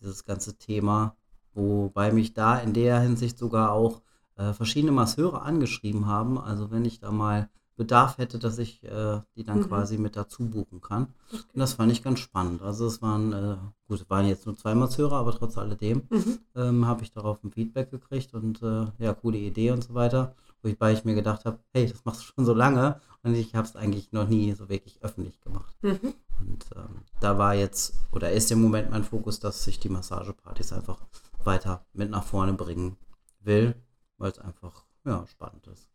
dieses 0.00 0.24
ganze 0.24 0.58
Thema. 0.58 1.14
Wobei 1.54 2.10
mich 2.10 2.34
da 2.34 2.58
in 2.58 2.72
der 2.72 2.98
Hinsicht 2.98 3.38
sogar 3.38 3.70
auch 3.70 4.02
äh, 4.34 4.52
verschiedene 4.52 4.90
Masseure 4.90 5.42
angeschrieben 5.42 6.06
haben. 6.06 6.40
Also 6.40 6.72
wenn 6.72 6.84
ich 6.84 6.98
da 6.98 7.12
mal 7.12 7.48
Bedarf 7.80 8.18
hätte, 8.18 8.38
dass 8.38 8.58
ich 8.58 8.84
äh, 8.84 9.20
die 9.36 9.44
dann 9.44 9.60
Mhm. 9.60 9.68
quasi 9.68 9.96
mit 9.96 10.14
dazu 10.14 10.46
buchen 10.48 10.82
kann. 10.82 11.04
Und 11.32 11.58
das 11.62 11.72
fand 11.72 11.90
ich 11.90 12.02
ganz 12.02 12.18
spannend. 12.20 12.60
Also 12.60 12.86
es 12.86 13.00
waren, 13.00 13.32
äh, 13.32 13.56
gut, 13.88 14.02
es 14.02 14.10
waren 14.10 14.26
jetzt 14.26 14.44
nur 14.44 14.54
zwei 14.56 14.74
Masseure, 14.74 15.16
aber 15.16 15.32
trotz 15.32 15.56
alledem 15.56 16.02
Mhm. 16.10 16.38
ähm, 16.56 16.86
habe 16.86 17.02
ich 17.04 17.10
darauf 17.10 17.42
ein 17.42 17.50
Feedback 17.50 17.90
gekriegt 17.90 18.34
und 18.34 18.62
äh, 18.62 18.86
ja, 18.98 19.14
coole 19.14 19.38
Idee 19.38 19.70
und 19.70 19.82
so 19.82 19.94
weiter. 19.94 20.34
Wobei 20.62 20.92
ich 20.92 21.06
mir 21.06 21.14
gedacht 21.14 21.46
habe, 21.46 21.58
hey, 21.72 21.86
das 21.88 22.04
machst 22.04 22.20
du 22.20 22.24
schon 22.26 22.44
so 22.44 22.52
lange 22.52 23.00
und 23.22 23.34
ich 23.34 23.54
habe 23.54 23.66
es 23.66 23.76
eigentlich 23.76 24.12
noch 24.12 24.28
nie 24.28 24.52
so 24.52 24.68
wirklich 24.68 25.02
öffentlich 25.02 25.40
gemacht. 25.40 25.74
Mhm. 25.80 26.12
Und 26.40 26.64
ähm, 26.76 26.96
da 27.20 27.38
war 27.38 27.54
jetzt 27.54 27.94
oder 28.12 28.30
ist 28.30 28.52
im 28.52 28.60
Moment 28.60 28.90
mein 28.90 29.04
Fokus, 29.04 29.40
dass 29.40 29.66
ich 29.66 29.80
die 29.80 29.88
Massagepartys 29.88 30.72
einfach 30.74 30.98
weiter 31.44 31.86
mit 31.94 32.10
nach 32.10 32.24
vorne 32.24 32.52
bringen 32.52 32.98
will, 33.40 33.74
weil 34.18 34.30
es 34.32 34.38
einfach 34.38 34.84
ja, 35.06 35.24
spannend 35.26 35.66
ist. 35.68 35.88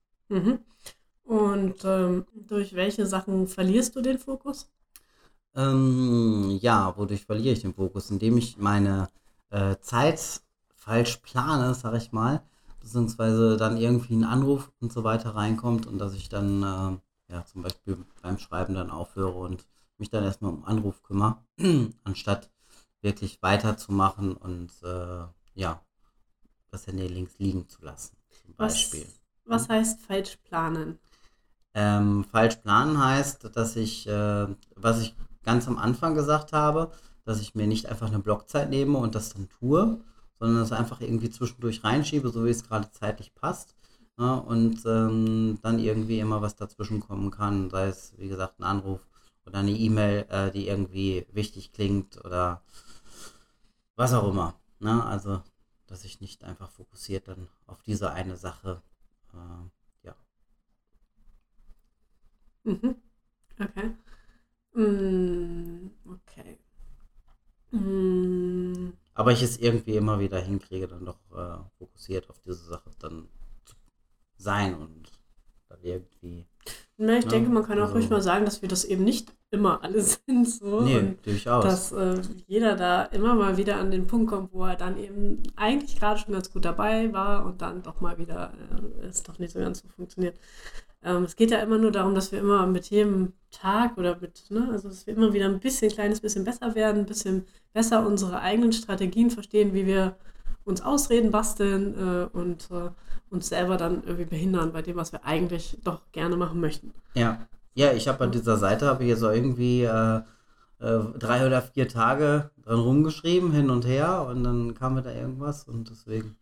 Und 1.25 1.83
ähm, 1.83 2.25
durch 2.33 2.73
welche 2.73 3.05
Sachen 3.05 3.47
verlierst 3.47 3.95
du 3.95 4.01
den 4.01 4.17
Fokus? 4.17 4.69
Ähm, 5.55 6.57
ja, 6.61 6.95
wodurch 6.97 7.25
verliere 7.25 7.53
ich 7.53 7.61
den 7.61 7.73
Fokus? 7.73 8.11
Indem 8.11 8.37
ich 8.37 8.57
meine 8.57 9.09
äh, 9.49 9.77
Zeit 9.79 10.41
falsch 10.75 11.17
plane, 11.17 11.73
sag 11.73 11.95
ich 11.95 12.11
mal, 12.11 12.41
beziehungsweise 12.81 13.57
dann 13.57 13.77
irgendwie 13.77 14.15
ein 14.15 14.23
Anruf 14.25 14.71
und 14.81 14.91
so 14.91 15.03
weiter 15.03 15.35
reinkommt 15.35 15.87
und 15.87 15.97
dass 15.97 16.13
ich 16.13 16.29
dann 16.29 16.61
äh, 17.29 17.33
ja 17.33 17.45
zum 17.45 17.61
Beispiel 17.63 17.97
beim 18.21 18.37
Schreiben 18.37 18.75
dann 18.75 18.91
aufhöre 18.91 19.37
und 19.39 19.65
mich 19.97 20.09
dann 20.09 20.23
erstmal 20.23 20.51
um 20.51 20.65
Anruf 20.65 21.01
kümmere, 21.03 21.37
anstatt 22.03 22.51
wirklich 23.01 23.41
weiterzumachen 23.41 24.35
und 24.35 24.71
äh, 24.83 25.23
ja, 25.53 25.81
das 26.71 26.87
Handy 26.87 27.07
links 27.07 27.35
liegen 27.39 27.67
zu 27.69 27.83
lassen, 27.83 28.15
zum 28.41 28.55
Was, 28.57 28.91
Beispiel. 28.91 29.07
was 29.45 29.69
heißt 29.69 30.01
falsch 30.01 30.37
planen? 30.43 30.99
Ähm, 31.75 32.23
falsch 32.31 32.55
planen 32.55 33.03
heißt, 33.03 33.55
dass 33.55 33.75
ich, 33.75 34.07
äh, 34.07 34.47
was 34.75 35.01
ich 35.01 35.13
ganz 35.43 35.67
am 35.67 35.77
Anfang 35.77 36.15
gesagt 36.15 36.53
habe, 36.53 36.91
dass 37.25 37.41
ich 37.41 37.53
mir 37.53 37.67
nicht 37.67 37.87
einfach 37.87 38.07
eine 38.07 38.19
Blockzeit 38.19 38.69
nehme 38.69 38.97
und 38.97 39.13
das 39.13 39.33
dann 39.33 39.49
tue, 39.49 39.99
sondern 40.39 40.59
das 40.59 40.71
einfach 40.71 41.01
irgendwie 41.01 41.29
zwischendurch 41.29 41.83
reinschiebe, 41.83 42.29
so 42.29 42.45
wie 42.45 42.49
es 42.49 42.67
gerade 42.67 42.89
zeitlich 42.91 43.35
passt. 43.35 43.75
Ja, 44.17 44.35
und 44.35 44.85
ähm, 44.85 45.59
dann 45.61 45.77
irgendwie 45.79 46.19
immer 46.19 46.41
was 46.41 46.55
dazwischen 46.55 47.01
kommen 47.01 47.31
kann, 47.31 47.69
sei 47.69 47.87
es, 47.87 48.13
wie 48.17 48.29
gesagt, 48.29 48.59
ein 48.59 48.63
Anruf 48.63 49.05
oder 49.45 49.59
eine 49.59 49.71
E-Mail, 49.71 50.25
äh, 50.29 50.51
die 50.51 50.67
irgendwie 50.67 51.25
wichtig 51.33 51.73
klingt 51.73 52.23
oder 52.23 52.61
was 53.97 54.13
auch 54.13 54.29
immer. 54.29 54.55
Ne? 54.79 55.03
Also, 55.05 55.41
dass 55.87 56.05
ich 56.05 56.21
nicht 56.21 56.45
einfach 56.45 56.71
fokussiert 56.71 57.27
dann 57.27 57.49
auf 57.67 57.81
diese 57.83 58.11
eine 58.11 58.37
Sache 58.37 58.81
äh, 59.33 59.69
Mhm. 62.65 62.95
Okay. 63.61 63.95
Mm, 64.75 65.91
okay. 66.09 66.59
Mm, 67.71 68.93
Aber 69.13 69.31
ich 69.31 69.41
es 69.41 69.57
irgendwie 69.57 69.95
immer 69.95 70.19
wieder 70.19 70.39
hinkriege, 70.39 70.87
dann 70.87 71.05
doch 71.05 71.19
äh, 71.35 71.57
fokussiert 71.77 72.29
auf 72.29 72.39
diese 72.39 72.55
Sache 72.65 72.91
dann 72.99 73.27
zu 73.65 73.75
sein 74.37 74.75
und 74.75 75.11
dann 75.69 75.81
irgendwie. 75.83 76.47
Na, 76.97 77.17
ich 77.17 77.25
Ja, 77.25 77.29
denke, 77.31 77.49
man 77.49 77.63
kann 77.63 77.77
auch 77.79 77.83
also- 77.83 77.95
ruhig 77.95 78.09
mal 78.09 78.21
sagen, 78.21 78.45
dass 78.45 78.61
wir 78.61 78.69
das 78.69 78.85
eben 78.85 79.03
nicht 79.03 79.33
immer 79.51 79.83
alle 79.83 80.01
sind. 80.27 80.49
So. 80.49 80.81
Nee, 80.81 81.15
durchaus. 81.23 81.63
dass 81.63 81.91
äh, 81.91 82.21
jeder 82.47 82.75
da 82.75 83.03
immer 83.03 83.35
mal 83.35 83.57
wieder 83.57 83.77
an 83.77 83.91
den 83.91 84.07
Punkt 84.07 84.29
kommt, 84.29 84.53
wo 84.53 84.63
er 84.65 84.75
dann 84.75 84.97
eben 84.97 85.43
eigentlich 85.55 85.97
gerade 85.99 86.19
schon 86.19 86.33
ganz 86.33 86.51
gut 86.51 86.65
dabei 86.65 87.11
war 87.13 87.45
und 87.45 87.61
dann 87.61 87.81
doch 87.83 88.01
mal 88.01 88.17
wieder 88.17 88.53
äh, 89.01 89.05
es 89.07 89.23
doch 89.23 89.39
nicht 89.39 89.51
so 89.53 89.59
ganz 89.59 89.81
so 89.81 89.87
funktioniert. 89.89 90.37
Ähm, 91.03 91.23
es 91.23 91.35
geht 91.35 91.51
ja 91.51 91.59
immer 91.59 91.77
nur 91.77 91.91
darum, 91.91 92.15
dass 92.15 92.31
wir 92.31 92.39
immer 92.39 92.65
mit 92.65 92.89
jedem 92.89 93.33
Tag 93.51 93.97
oder 93.97 94.17
mit, 94.19 94.49
ne, 94.49 94.67
also 94.71 94.89
dass 94.89 95.05
wir 95.05 95.15
immer 95.15 95.33
wieder 95.33 95.45
ein 95.45 95.59
bisschen, 95.59 95.91
kleines 95.91 96.19
bisschen 96.19 96.43
besser 96.43 96.73
werden, 96.75 97.01
ein 97.01 97.05
bisschen 97.05 97.45
besser 97.73 98.05
unsere 98.05 98.39
eigenen 98.41 98.73
Strategien 98.73 99.29
verstehen, 99.29 99.73
wie 99.73 99.85
wir 99.85 100.17
uns 100.65 100.81
Ausreden 100.81 101.31
basteln 101.31 101.95
äh, 101.97 102.37
und 102.37 102.69
äh, 102.71 102.89
uns 103.29 103.47
selber 103.47 103.77
dann 103.77 104.03
irgendwie 104.03 104.25
behindern 104.25 104.73
bei 104.73 104.81
dem, 104.81 104.97
was 104.97 105.11
wir 105.13 105.23
eigentlich 105.25 105.77
doch 105.83 106.01
gerne 106.11 106.35
machen 106.35 106.59
möchten. 106.59 106.93
Ja, 107.13 107.47
ja, 107.75 107.91
ich 107.93 108.07
habe 108.07 108.23
an 108.23 108.31
dieser 108.31 108.57
Seite 108.57 108.87
habe 108.87 109.03
ich 109.03 109.09
jetzt 109.09 109.23
auch 109.23 109.31
irgendwie 109.31 109.83
äh, 109.83 110.21
äh, 110.79 110.99
drei 111.19 111.45
oder 111.45 111.61
vier 111.61 111.87
Tage 111.87 112.51
dran 112.63 112.79
rumgeschrieben, 112.79 113.51
hin 113.51 113.69
und 113.69 113.85
her, 113.85 114.25
und 114.29 114.43
dann 114.43 114.73
kam 114.75 114.95
mir 114.95 115.01
da 115.01 115.11
irgendwas 115.11 115.63
und 115.65 115.89
deswegen, 115.89 116.35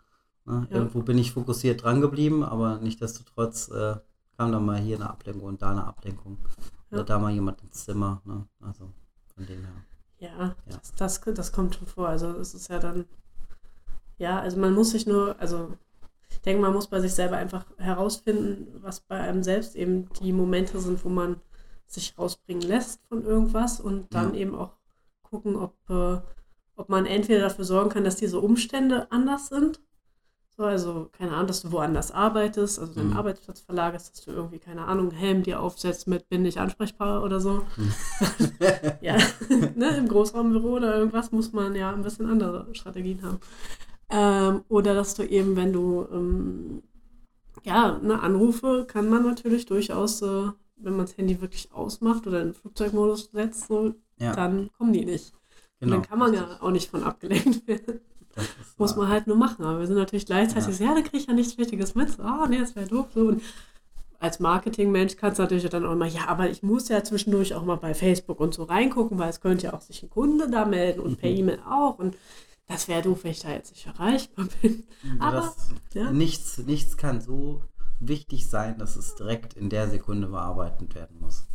ne, 0.45 0.67
Ja. 0.69 0.77
irgendwo 0.77 1.01
bin 1.01 1.17
ich 1.17 1.31
fokussiert 1.31 1.83
dran 1.83 2.01
geblieben, 2.01 2.43
aber 2.43 2.79
nichtsdestotrotz 2.79 3.69
äh, 3.69 3.95
kam 4.37 4.51
dann 4.51 4.65
mal 4.65 4.79
hier 4.79 4.95
eine 4.97 5.09
Ablenkung 5.09 5.47
und 5.49 5.61
da 5.61 5.71
eine 5.71 5.85
Ablenkung. 5.85 6.37
Oder 6.91 6.99
Ja. 6.99 7.03
da 7.05 7.19
mal 7.19 7.31
jemand 7.31 7.61
ins 7.61 7.85
Zimmer. 7.85 8.21
Ne? 8.25 8.45
Also 8.61 8.91
von 9.35 9.45
dem 9.45 9.59
her. 9.61 9.73
Ja, 10.19 10.55
Ja. 10.69 10.77
Das, 10.77 10.93
das, 10.95 11.21
das 11.35 11.51
kommt 11.51 11.75
schon 11.75 11.87
vor. 11.87 12.07
Also 12.07 12.29
es 12.37 12.53
ist 12.53 12.69
ja 12.69 12.79
dann, 12.79 13.05
ja, 14.17 14.39
also 14.39 14.57
man 14.59 14.73
muss 14.73 14.91
sich 14.91 15.05
nur, 15.07 15.35
also 15.39 15.73
ich 16.29 16.41
denke, 16.41 16.61
man 16.61 16.73
muss 16.73 16.87
bei 16.87 16.99
sich 16.99 17.13
selber 17.13 17.37
einfach 17.37 17.65
herausfinden, 17.77 18.67
was 18.81 19.01
bei 19.01 19.19
einem 19.19 19.43
selbst 19.43 19.75
eben 19.75 20.09
die 20.21 20.33
Momente 20.33 20.79
sind, 20.79 21.03
wo 21.05 21.09
man 21.09 21.37
sich 21.87 22.17
rausbringen 22.17 22.63
lässt 22.63 23.01
von 23.07 23.23
irgendwas 23.23 23.79
und 23.79 24.13
dann 24.13 24.33
Ja. 24.33 24.39
eben 24.41 24.55
auch 24.55 24.71
gucken, 25.21 25.55
ob, 25.55 25.75
äh, 25.89 26.19
ob 26.75 26.89
man 26.89 27.05
entweder 27.05 27.41
dafür 27.41 27.65
sorgen 27.65 27.89
kann, 27.89 28.03
dass 28.03 28.15
diese 28.15 28.39
Umstände 28.39 29.11
anders 29.11 29.47
sind. 29.47 29.79
So, 30.55 30.63
also, 30.63 31.09
keine 31.11 31.31
Ahnung, 31.31 31.47
dass 31.47 31.61
du 31.61 31.71
woanders 31.71 32.11
arbeitest, 32.11 32.77
also 32.79 32.93
deinen 32.93 33.09
Mhm. 33.11 33.17
Arbeitsplatz 33.17 33.61
verlagerst, 33.61 34.11
dass 34.11 34.25
du 34.25 34.31
irgendwie, 34.31 34.59
keine 34.59 34.85
Ahnung, 34.85 35.09
Helm 35.11 35.41
dir 35.43 35.59
aufsetzt 35.59 36.07
mit 36.07 36.29
bin 36.29 36.43
nicht 36.43 36.59
ansprechbar 36.59 37.23
oder 37.23 37.39
so. 37.39 37.63
Ja, 39.01 39.17
ne, 39.75 39.97
im 39.97 40.07
Großraumbüro 40.07 40.75
oder 40.77 40.95
irgendwas 40.95 41.31
muss 41.31 41.51
man 41.51 41.75
ja 41.75 41.91
ein 41.91 42.03
bisschen 42.03 42.29
andere 42.29 42.67
Strategien 42.73 43.21
haben. 43.21 43.39
Ähm, 44.13 44.63
oder 44.69 44.93
dass 44.93 45.15
du 45.15 45.23
eben, 45.23 45.55
wenn 45.55 45.73
du, 45.73 46.07
ähm, 46.11 46.83
ja, 47.63 47.99
ne, 47.99 48.21
Anrufe 48.21 48.85
kann 48.87 49.09
man 49.09 49.23
natürlich 49.25 49.65
durchaus, 49.65 50.21
äh, 50.21 50.51
wenn 50.77 50.97
man 50.97 51.05
das 51.07 51.17
Handy 51.17 51.41
wirklich 51.41 51.71
ausmacht 51.73 52.27
oder 52.27 52.41
in 52.41 52.49
den 52.49 52.53
Flugzeugmodus 52.53 53.31
setzt, 53.31 53.67
so, 53.67 53.95
Ja, 54.19 54.33
dann 54.35 54.69
kommen 54.77 54.93
die 54.93 55.05
nicht. 55.05 55.33
Und 55.81 55.89
genau. 55.89 55.95
dann 55.97 56.03
kann 56.03 56.19
man 56.19 56.33
ja 56.33 56.57
auch 56.61 56.71
nicht 56.71 56.89
von 56.91 57.03
abgelenkt 57.03 57.67
werden. 57.67 58.01
Muss 58.77 58.95
man 58.95 59.09
halt 59.09 59.27
nur 59.27 59.37
machen. 59.37 59.65
Aber 59.65 59.79
wir 59.79 59.87
sind 59.87 59.97
natürlich 59.97 60.25
gleichzeitig, 60.27 60.75
so, 60.77 60.83
ja, 60.83 60.93
da 60.95 61.01
kriege 61.01 61.17
ich 61.17 61.27
ja 61.27 61.33
nichts 61.33 61.57
Wichtiges 61.57 61.95
mit. 61.95 62.19
Ah, 62.19 62.47
nee, 62.49 62.59
das 62.59 62.75
wäre 62.75 62.87
doof. 62.87 63.07
So. 63.15 63.27
Und 63.27 63.43
als 64.19 64.39
Marketingmensch 64.39 65.17
kannst 65.17 65.39
du 65.39 65.43
natürlich 65.43 65.69
dann 65.69 65.85
auch 65.85 65.95
mal, 65.95 66.07
ja, 66.09 66.27
aber 66.27 66.49
ich 66.49 66.63
muss 66.63 66.89
ja 66.89 67.03
zwischendurch 67.03 67.53
auch 67.55 67.63
mal 67.65 67.77
bei 67.77 67.93
Facebook 67.93 68.39
und 68.39 68.53
so 68.53 68.63
reingucken, 68.63 69.19
weil 69.19 69.29
es 69.29 69.41
könnte 69.41 69.65
ja 69.67 69.73
auch 69.73 69.81
sich 69.81 70.03
ein 70.03 70.09
Kunde 70.09 70.49
da 70.49 70.65
melden 70.65 71.01
und 71.01 71.17
per 71.19 71.29
Mhm. 71.29 71.37
E-Mail 71.37 71.59
auch. 71.69 71.99
Und 71.99 72.15
das 72.67 72.87
wäre 72.87 73.01
doof, 73.01 73.23
wenn 73.23 73.31
ich 73.31 73.41
da 73.41 73.51
jetzt 73.51 73.71
nicht 73.71 73.85
erreichbar 73.85 74.47
bin. 74.61 74.83
Aber, 75.19 75.37
das, 75.37 75.69
ja. 75.93 76.11
nichts, 76.11 76.57
nichts 76.59 76.97
kann 76.97 77.21
so 77.21 77.61
wichtig 77.99 78.47
sein, 78.47 78.77
dass 78.77 78.95
es 78.95 79.15
direkt 79.15 79.53
in 79.53 79.69
der 79.69 79.89
Sekunde 79.89 80.27
bearbeitet 80.27 80.95
werden 80.95 81.19
muss. 81.19 81.45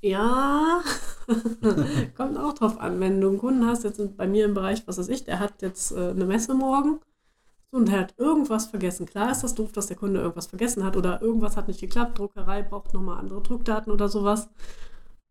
Ja, 0.00 0.82
kommt 2.16 2.38
auch 2.38 2.52
drauf 2.52 2.78
an. 2.78 3.00
Wenn 3.00 3.20
du 3.20 3.28
einen 3.28 3.38
Kunden 3.38 3.66
hast, 3.66 3.84
jetzt 3.84 4.16
bei 4.16 4.26
mir 4.26 4.44
im 4.44 4.54
Bereich, 4.54 4.86
was 4.86 4.98
weiß 4.98 5.08
ich, 5.08 5.24
der 5.24 5.40
hat 5.40 5.62
jetzt 5.62 5.92
äh, 5.92 6.10
eine 6.10 6.26
Messe 6.26 6.54
morgen 6.54 7.00
und 7.70 7.88
der 7.88 8.00
hat 8.00 8.14
irgendwas 8.18 8.66
vergessen. 8.66 9.06
Klar 9.06 9.32
ist 9.32 9.42
das 9.42 9.54
doof, 9.54 9.72
dass 9.72 9.86
der 9.86 9.96
Kunde 9.96 10.20
irgendwas 10.20 10.46
vergessen 10.46 10.84
hat 10.84 10.96
oder 10.96 11.20
irgendwas 11.22 11.56
hat 11.56 11.68
nicht 11.68 11.80
geklappt, 11.80 12.18
Druckerei 12.18 12.62
braucht 12.62 12.94
nochmal 12.94 13.18
andere 13.18 13.42
Druckdaten 13.42 13.92
oder 13.92 14.08
sowas. 14.08 14.48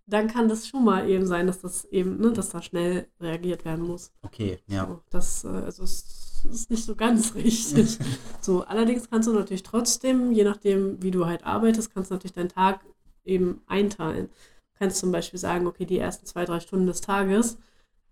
Dann 0.07 0.27
kann 0.27 0.47
das 0.47 0.67
schon 0.67 0.83
mal 0.83 1.09
eben 1.09 1.25
sein, 1.25 1.47
dass 1.47 1.61
das 1.61 1.85
eben, 1.85 2.17
ne, 2.17 2.31
dass 2.31 2.49
da 2.49 2.61
schnell 2.61 3.07
reagiert 3.19 3.65
werden 3.65 3.85
muss. 3.85 4.11
Okay, 4.21 4.59
ja. 4.67 4.85
So, 4.85 5.01
das 5.09 5.43
äh, 5.43 5.47
also 5.47 5.83
es 5.83 6.45
ist 6.49 6.69
nicht 6.69 6.85
so 6.85 6.95
ganz 6.95 7.33
richtig. 7.35 7.97
so, 8.41 8.63
allerdings 8.63 9.09
kannst 9.09 9.27
du 9.27 9.33
natürlich 9.33 9.63
trotzdem, 9.63 10.31
je 10.31 10.43
nachdem, 10.43 11.01
wie 11.01 11.11
du 11.11 11.25
halt 11.25 11.43
arbeitest, 11.43 11.93
kannst 11.93 12.11
du 12.11 12.15
natürlich 12.15 12.33
deinen 12.33 12.49
Tag 12.49 12.81
eben 13.23 13.61
einteilen. 13.67 14.27
Du 14.27 14.79
kannst 14.79 14.97
zum 14.97 15.11
Beispiel 15.11 15.39
sagen, 15.39 15.65
okay, 15.67 15.85
die 15.85 15.97
ersten 15.97 16.25
zwei, 16.25 16.45
drei 16.45 16.59
Stunden 16.59 16.85
des 16.85 17.01
Tages, 17.01 17.57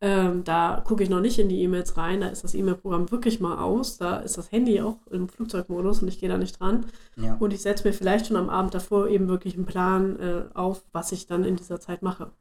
ähm, 0.06 0.44
da 0.44 0.84
gucke 0.86 1.02
ich 1.02 1.10
noch 1.10 1.22
nicht 1.22 1.40
in 1.40 1.48
die 1.48 1.62
E-Mails 1.64 1.96
rein, 1.96 2.20
da 2.20 2.28
ist 2.28 2.44
das 2.44 2.54
E-Mail-Programm 2.54 3.10
wirklich 3.10 3.40
mal 3.40 3.58
aus, 3.58 3.98
da 3.98 4.18
ist 4.18 4.38
das 4.38 4.52
Handy 4.52 4.82
auch 4.82 4.98
im 5.10 5.30
Flugzeugmodus 5.30 6.02
und 6.02 6.10
ich 6.10 6.20
gehe 6.20 6.28
da 6.28 6.38
nicht 6.38 6.60
dran. 6.60 6.86
ja. 7.16 7.36
Und 7.36 7.54
ich 7.54 7.62
setze 7.62 7.88
mir 7.88 7.94
vielleicht 7.94 8.28
schon 8.28 8.36
am 8.36 8.50
Abend 8.50 8.74
davor 8.74 9.08
eben 9.08 9.30
wirklich 9.30 9.56
einen 9.56 9.66
Plan 9.66 10.20
äh, 10.20 10.44
auf, 10.56 10.84
was 10.92 11.14
ich 11.14 11.26
dann 11.26 11.46
in 11.46 11.56
dieser 11.56 11.80
Zeit 11.80 12.02
mache. 12.04 12.32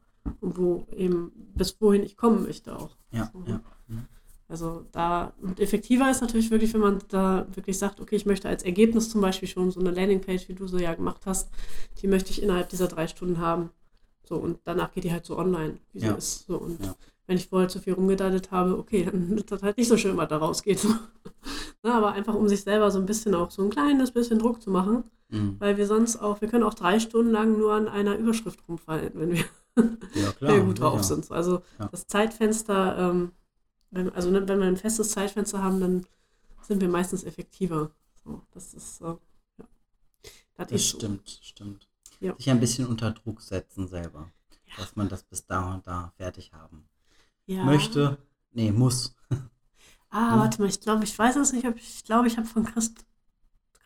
Und 0.41 0.57
wo 0.57 0.85
eben, 0.95 1.31
bis 1.55 1.79
wohin 1.79 2.03
ich 2.03 2.17
kommen 2.17 2.43
möchte 2.43 2.75
auch. 2.75 2.97
Ja, 3.11 3.29
So. 3.31 3.43
ja. 3.47 3.61
Mhm. 3.87 4.07
Also 4.49 4.85
da, 4.91 5.31
und 5.41 5.59
effektiver 5.61 6.11
ist 6.11 6.21
natürlich 6.21 6.51
wirklich, 6.51 6.73
wenn 6.73 6.81
man 6.81 6.99
da 7.07 7.47
wirklich 7.55 7.77
sagt, 7.79 8.01
okay, 8.01 8.17
ich 8.17 8.25
möchte 8.25 8.49
als 8.49 8.63
Ergebnis 8.63 9.09
zum 9.09 9.21
Beispiel 9.21 9.47
schon 9.47 9.71
so 9.71 9.79
eine 9.79 9.91
Landingpage, 9.91 10.49
wie 10.49 10.53
du 10.53 10.67
so 10.67 10.77
ja 10.77 10.93
gemacht 10.93 11.21
hast, 11.25 11.49
die 12.01 12.07
möchte 12.07 12.31
ich 12.31 12.43
innerhalb 12.43 12.67
dieser 12.69 12.87
drei 12.89 13.07
Stunden 13.07 13.37
haben. 13.39 13.69
So, 14.27 14.35
und 14.35 14.59
danach 14.65 14.91
geht 14.91 15.05
die 15.05 15.11
halt 15.13 15.25
so 15.25 15.37
online, 15.37 15.77
wie 15.93 15.99
sie 16.01 16.05
Ja. 16.07 16.13
ist. 16.13 16.45
So, 16.45 16.57
und 16.57 16.83
Ja. 16.83 16.93
Wenn 17.27 17.37
ich 17.37 17.47
vorher 17.47 17.69
zu 17.69 17.79
viel 17.79 17.93
rumgedeitet 17.93 18.51
habe, 18.51 18.77
okay, 18.77 19.05
dann 19.05 19.31
ist 19.37 19.51
das 19.51 19.63
halt 19.63 19.77
nicht 19.77 19.87
so 19.87 19.97
schön, 19.97 20.17
was 20.17 20.27
da 20.29 20.37
rausgeht. 20.37 20.85
Na, 21.83 21.97
aber 21.97 22.13
einfach, 22.13 22.33
um 22.33 22.47
sich 22.47 22.61
selber 22.61 22.91
so 22.91 22.99
ein 22.99 23.05
bisschen 23.05 23.35
auch 23.35 23.51
so 23.51 23.61
ein 23.63 23.69
kleines 23.69 24.11
bisschen 24.11 24.39
Druck 24.39 24.61
zu 24.61 24.69
machen, 24.69 25.03
Mhm. 25.29 25.55
weil 25.59 25.77
wir 25.77 25.87
sonst 25.87 26.17
auch, 26.17 26.41
wir 26.41 26.47
können 26.47 26.63
auch 26.63 26.75
drei 26.75 26.99
Stunden 26.99 27.31
lang 27.31 27.57
nur 27.57 27.73
an 27.73 27.87
einer 27.87 28.15
Überschrift 28.17 28.59
rumfallen, 28.67 29.11
wenn 29.15 29.31
wir 29.31 29.43
Ja, 30.13 30.31
klar. 30.31 30.51
sehr 30.51 30.61
gut 30.63 30.79
drauf 30.79 30.97
ja. 30.97 31.03
sind. 31.03 31.25
So, 31.25 31.33
Also 31.33 31.61
Ja. 31.79 31.87
das 31.87 32.05
Zeitfenster, 32.05 32.97
ähm, 32.99 33.31
wenn, 33.89 34.13
also 34.13 34.29
ne, 34.29 34.47
wenn 34.47 34.59
wir 34.59 34.67
ein 34.67 34.77
festes 34.77 35.09
Zeitfenster 35.09 35.63
haben, 35.63 35.79
dann 35.79 36.05
sind 36.61 36.81
wir 36.81 36.87
meistens 36.87 37.23
effektiver. 37.23 37.89
So, 38.23 38.41
das 38.51 38.75
ist 38.75 38.97
so, 38.97 39.19
ja. 39.57 39.65
Das, 40.55 40.67
Das 40.67 40.71
ist 40.81 40.89
so. 40.91 40.97
stimmt, 40.99 41.39
stimmt. 41.41 41.87
Ja. 42.19 42.35
Sich 42.37 42.49
ein 42.51 42.59
bisschen 42.59 42.85
unter 42.85 43.09
Druck 43.11 43.41
setzen 43.41 43.87
selber. 43.87 44.29
Dass 44.77 44.95
man 44.95 45.09
das 45.09 45.23
bis 45.23 45.45
da 45.47 45.73
und 45.73 45.87
da 45.87 46.13
fertig 46.15 46.53
haben 46.53 46.85
Ja. 47.45 47.63
möchte. 47.65 48.17
Nee, 48.51 48.71
muss. 48.71 49.15
Ah, 50.09 50.33
Hm. 50.33 50.39
warte 50.39 50.61
mal, 50.61 50.69
ich 50.69 50.79
glaube, 50.79 51.03
ich 51.03 51.17
weiß 51.17 51.35
es 51.37 51.53
nicht, 51.53 51.65
ob 51.67 51.75
ich, 51.75 52.03
glaube, 52.03 52.27
ich 52.27 52.37
habe 52.37 52.47
von 52.47 52.63
Christ, 52.65 53.05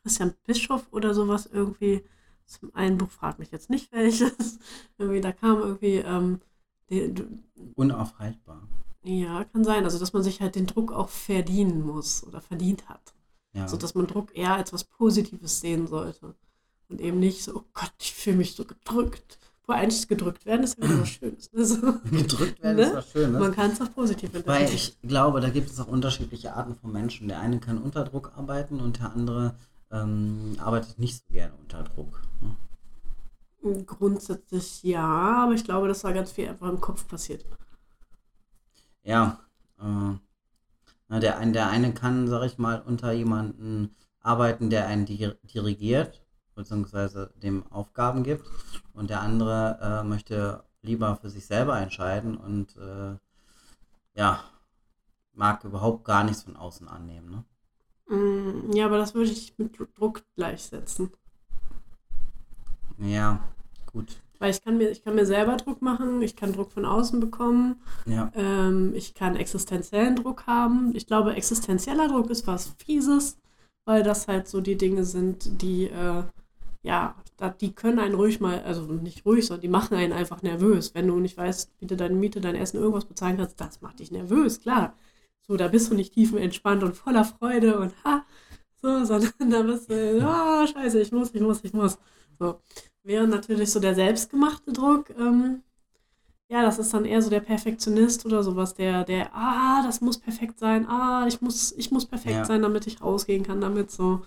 Christian 0.02 0.34
Bischof 0.46 0.86
oder 0.92 1.14
sowas 1.14 1.46
irgendwie, 1.52 2.04
zum 2.46 2.74
einen 2.76 2.98
Buch 2.98 3.10
fragt 3.10 3.40
mich 3.40 3.52
jetzt 3.52 3.70
nicht 3.70 3.92
welches, 3.94 4.60
irgendwie, 4.98 5.22
da 5.22 5.32
kam 5.32 5.60
irgendwie, 5.60 5.96
ähm, 5.98 6.42
die, 6.90 7.14
Unaufhaltbar. 7.76 8.68
ja, 9.04 9.44
kann 9.46 9.64
sein, 9.64 9.84
also 9.86 10.00
dass 10.00 10.14
man 10.14 10.24
sich 10.24 10.42
halt 10.42 10.56
den 10.56 10.68
Druck 10.68 10.92
auch 10.92 11.10
verdienen 11.10 11.86
muss 11.86 12.24
oder 12.26 12.42
verdient 12.42 12.88
hat. 12.90 13.14
Ja. 13.54 13.68
So 13.68 13.78
dass 13.78 13.96
man 13.96 14.08
Druck 14.08 14.36
eher 14.36 14.54
als 14.56 14.72
was 14.74 14.84
Positives 14.84 15.60
sehen 15.62 15.88
sollte. 15.88 16.36
Und 16.90 17.02
eben 17.02 17.20
nicht 17.20 17.44
so, 17.44 17.56
oh 17.58 17.64
Gott, 17.74 17.92
ich 18.00 18.14
fühle 18.14 18.38
mich 18.38 18.54
so 18.56 18.64
gedrückt. 18.66 19.40
Wo 19.68 19.74
eigentlich 19.74 20.08
gedrückt 20.08 20.46
werden 20.46 20.64
ist 20.64 20.78
ja 20.82 21.02
was 21.02 21.10
Schönes. 21.10 21.52
Ne? 21.52 21.66
So, 21.66 22.00
Gedrückt 22.12 22.64
werden 22.64 22.78
Ne? 22.78 22.84
ist 22.84 22.94
was 22.96 23.12
Schönes. 23.12 23.40
man 23.40 23.52
kann 23.54 23.72
es 23.72 23.82
auch 23.82 23.94
positiv 23.94 24.32
Weil 24.46 24.64
interpretieren. 24.64 24.74
ich 24.74 24.98
glaube, 25.02 25.42
da 25.42 25.50
gibt 25.50 25.70
es 25.70 25.80
auch 25.80 25.88
unterschiedliche 25.88 26.54
Arten 26.56 26.76
von 26.76 26.92
Menschen. 26.92 27.28
Der 27.28 27.40
eine 27.42 27.60
kann 27.60 27.78
unter 27.78 28.04
Druck 28.06 28.32
arbeiten 28.38 28.80
und 28.80 29.00
der 29.00 29.12
andere 29.14 29.56
ähm, 29.92 30.56
arbeitet 30.60 31.00
nicht 31.00 31.18
so 31.18 31.34
gerne 31.34 31.54
unter 31.62 31.84
Druck. 31.84 32.22
ne? 32.42 32.56
Grundsätzlich 33.86 34.84
ja, 34.84 35.44
aber 35.44 35.54
ich 35.54 35.64
glaube, 35.66 35.88
dass 35.90 36.02
da 36.02 36.12
ganz 36.14 36.32
viel 36.32 36.48
einfach 36.48 36.70
im 36.70 36.80
Kopf 36.80 37.08
passiert. 37.08 37.46
Ja, 39.04 39.40
äh, 39.80 40.14
na, 41.10 41.20
der, 41.20 41.38
ein, 41.40 41.54
der 41.54 41.68
eine 41.70 41.94
kann, 41.94 42.28
sag 42.28 42.44
ich 42.46 42.58
mal, 42.58 42.82
unter 42.86 43.12
jemanden 43.12 43.92
arbeiten, 44.22 44.70
der 44.70 44.88
einen 44.88 45.06
dir 45.06 45.38
dirigiert, 45.44 46.22
beziehungsweise 46.58 47.32
dem 47.42 47.64
Aufgaben 47.72 48.24
gibt. 48.24 48.46
Und 48.94 49.10
der 49.10 49.22
andere 49.22 49.80
äh, 49.82 50.04
möchte 50.08 50.64
lieber 50.82 51.16
für 51.16 51.30
sich 51.30 51.46
selber 51.46 51.80
entscheiden 51.80 52.36
und 52.38 52.76
äh, 52.78 53.16
ja, 54.16 54.44
mag 55.34 55.64
überhaupt 55.64 56.04
gar 56.04 56.24
nichts 56.24 56.44
von 56.44 56.58
außen 56.58 56.88
annehmen. 56.90 57.30
Ne? 57.30 57.44
Mm, 58.18 58.72
Ja, 58.74 58.86
aber 58.88 58.98
das 58.98 59.14
würde 59.14 59.32
ich 59.32 59.58
mit 59.58 59.78
Druck 59.98 60.24
gleichsetzen. 60.36 61.12
Ja, 62.98 63.40
gut. 63.92 64.18
Weil 64.40 64.52
ich 64.52 64.64
kann 64.64 64.78
mir, 64.78 64.90
ich 64.90 65.04
kann 65.04 65.16
mir 65.16 65.26
selber 65.26 65.58
Druck 65.58 65.82
machen, 65.82 66.22
ich 66.22 66.36
kann 66.36 66.54
Druck 66.54 66.72
von 66.72 66.86
außen 66.86 67.20
bekommen, 67.20 67.82
Ja, 68.06 68.32
ähm, 68.36 68.94
ich 68.96 69.14
kann 69.16 69.36
existenziellen 69.36 70.16
Druck 70.16 70.46
haben. 70.46 70.96
Ich 70.96 71.08
glaube, 71.08 71.36
existenzieller 71.36 72.08
Druck 72.08 72.30
ist 72.30 72.46
was 72.46 72.74
Fieses, 72.78 73.38
weil 73.86 74.04
das 74.04 74.28
halt 74.28 74.48
so 74.48 74.62
die 74.62 74.78
Dinge 74.78 75.06
sind, 75.06 75.62
die, 75.62 75.86
äh, 75.90 76.24
ja, 76.84 77.16
die 77.62 77.74
können 77.74 78.00
einen 78.00 78.16
ruhig 78.16 78.40
mal, 78.40 78.62
also 78.64 78.84
nicht 78.84 79.26
ruhig, 79.26 79.46
sondern 79.46 79.62
die 79.62 79.68
machen 79.68 79.96
einen 79.98 80.14
einfach 80.14 80.42
nervös. 80.42 80.94
Wenn 80.96 81.08
du 81.08 81.20
nicht 81.20 81.38
weißt, 81.38 81.72
wie 81.80 81.88
du 81.88 81.96
deine 81.98 82.16
Miete, 82.16 82.42
dein 82.42 82.56
Essen, 82.56 82.78
irgendwas 82.78 83.06
bezahlen 83.06 83.38
kannst, 83.38 83.60
das 83.60 83.82
macht 83.82 84.00
dich 84.00 84.12
nervös, 84.12 84.62
klar. 84.62 84.96
So, 85.48 85.58
da 85.58 85.68
bist 85.70 85.90
du 85.92 85.96
nicht 85.96 86.14
tiefenentspannt 86.14 86.84
und 86.84 86.96
voller 86.96 87.26
Freude 87.26 87.80
und 87.80 87.94
ha, 88.04 88.26
so, 88.82 89.06
sondern 89.06 89.32
da 89.52 89.62
bist 89.64 89.90
du, 89.90 90.22
ah, 90.24 90.68
scheiße, 90.68 91.02
ich 91.02 91.12
muss, 91.12 91.34
ich 91.34 91.42
muss, 91.42 91.64
ich 91.64 91.74
muss. 91.74 91.98
So. 92.40 92.62
Während 93.04 93.32
natürlich 93.32 93.72
so 93.72 93.80
der 93.80 93.96
selbstgemachte 93.96 94.74
Druck, 94.74 95.10
ähm, 95.18 95.64
ja, 96.50 96.62
das 96.62 96.80
ist 96.80 96.94
dann 96.94 97.06
eher 97.06 97.22
so 97.22 97.30
der 97.30 97.42
Perfektionist 97.42 98.26
oder 98.26 98.44
sowas, 98.44 98.74
der, 98.76 99.04
der, 99.04 99.34
ah, 99.36 99.84
das 99.84 100.00
muss 100.02 100.18
perfekt 100.18 100.60
sein, 100.60 100.86
ah, 100.88 101.26
ich 101.28 101.42
muss, 101.42 101.74
ich 101.74 101.92
muss 101.92 102.06
perfekt 102.06 102.36
Ja. 102.36 102.46
sein, 102.46 102.62
damit 102.62 102.88
ich 102.88 103.02
rausgehen 103.02 103.44
kann, 103.44 103.62
damit 103.62 103.92
so. 103.92 104.22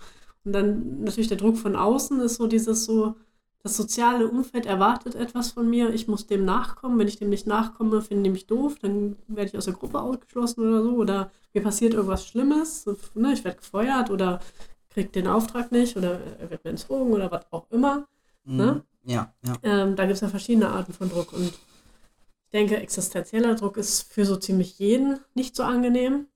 Und 0.44 0.52
dann 0.52 1.02
natürlich 1.04 1.28
der 1.28 1.36
Druck 1.36 1.56
von 1.56 1.76
außen 1.76 2.20
ist 2.20 2.36
so 2.36 2.46
dieses 2.46 2.84
so, 2.84 3.14
das 3.62 3.76
soziale 3.76 4.28
Umfeld 4.28 4.64
erwartet 4.64 5.14
etwas 5.14 5.52
von 5.52 5.68
mir, 5.68 5.92
ich 5.92 6.08
muss 6.08 6.26
dem 6.26 6.44
nachkommen. 6.44 6.98
Wenn 6.98 7.08
ich 7.08 7.18
dem 7.18 7.28
nicht 7.28 7.46
nachkomme, 7.46 8.00
finden 8.00 8.24
die 8.24 8.30
mich 8.30 8.46
doof, 8.46 8.76
dann 8.80 9.16
werde 9.28 9.50
ich 9.50 9.58
aus 9.58 9.66
der 9.66 9.74
Gruppe 9.74 10.00
ausgeschlossen 10.00 10.66
oder 10.66 10.82
so. 10.82 10.92
Oder 10.96 11.30
mir 11.52 11.62
passiert 11.62 11.94
irgendwas 11.94 12.26
Schlimmes, 12.26 12.86
ne, 13.14 13.32
ich 13.32 13.44
werde 13.44 13.58
gefeuert 13.58 14.10
oder 14.10 14.40
kriege 14.88 15.10
den 15.10 15.26
Auftrag 15.26 15.72
nicht 15.72 15.96
oder 15.96 16.20
er 16.38 16.50
wird 16.50 16.64
mir 16.64 16.70
entzogen 16.70 17.12
oder 17.12 17.30
was 17.30 17.44
auch 17.50 17.70
immer. 17.70 18.06
Mhm. 18.44 18.56
Ne? 18.56 18.82
Ja, 19.04 19.32
ja. 19.46 19.56
Ähm, 19.62 19.96
da 19.96 20.04
gibt 20.04 20.16
es 20.16 20.20
ja 20.20 20.28
verschiedene 20.28 20.68
Arten 20.68 20.92
von 20.92 21.08
Druck 21.08 21.32
und 21.32 21.46
ich 21.46 22.50
denke, 22.52 22.76
existenzieller 22.76 23.54
Druck 23.54 23.76
ist 23.76 24.12
für 24.12 24.24
so 24.24 24.36
ziemlich 24.36 24.78
jeden 24.78 25.20
nicht 25.34 25.54
so 25.54 25.62
angenehm. 25.62 26.26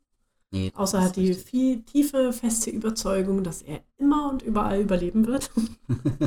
Nee, 0.55 0.71
Außer 0.77 0.99
er 0.99 1.05
hat 1.07 1.17
die 1.17 1.35
viel 1.35 1.83
tiefe, 1.83 2.33
feste 2.33 2.71
Überzeugung, 2.71 3.43
dass 3.43 3.61
er 3.61 3.81
immer 3.97 4.31
und 4.31 4.43
überall 4.43 4.81
überleben 4.81 5.27
wird. 5.27 5.51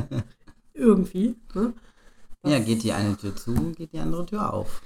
Irgendwie. 0.74 1.34
Ne? 1.54 1.72
Ja, 2.44 2.58
geht 2.58 2.82
die 2.82 2.92
eine 2.92 3.16
Tür 3.16 3.34
zu, 3.34 3.54
geht 3.72 3.94
die 3.94 3.98
andere 3.98 4.26
Tür 4.26 4.52
auf. 4.52 4.82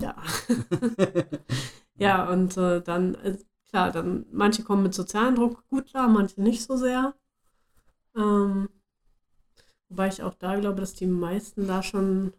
Ja. 0.00 0.16
ja, 1.98 2.26
und 2.30 2.56
äh, 2.56 2.80
dann, 2.80 3.16
äh, 3.16 3.36
klar, 3.68 3.92
dann 3.92 4.24
manche 4.32 4.62
kommen 4.62 4.84
mit 4.84 4.94
sozialem 4.94 5.34
Druck 5.34 5.68
gut 5.68 5.88
klar, 5.88 6.08
manche 6.08 6.40
nicht 6.40 6.62
so 6.62 6.78
sehr. 6.78 7.12
Ähm, 8.16 8.70
wobei 9.90 10.08
ich 10.08 10.22
auch 10.22 10.32
da 10.32 10.58
glaube, 10.58 10.80
dass 10.80 10.94
die 10.94 11.06
meisten 11.06 11.66
da 11.66 11.82
schon. 11.82 12.32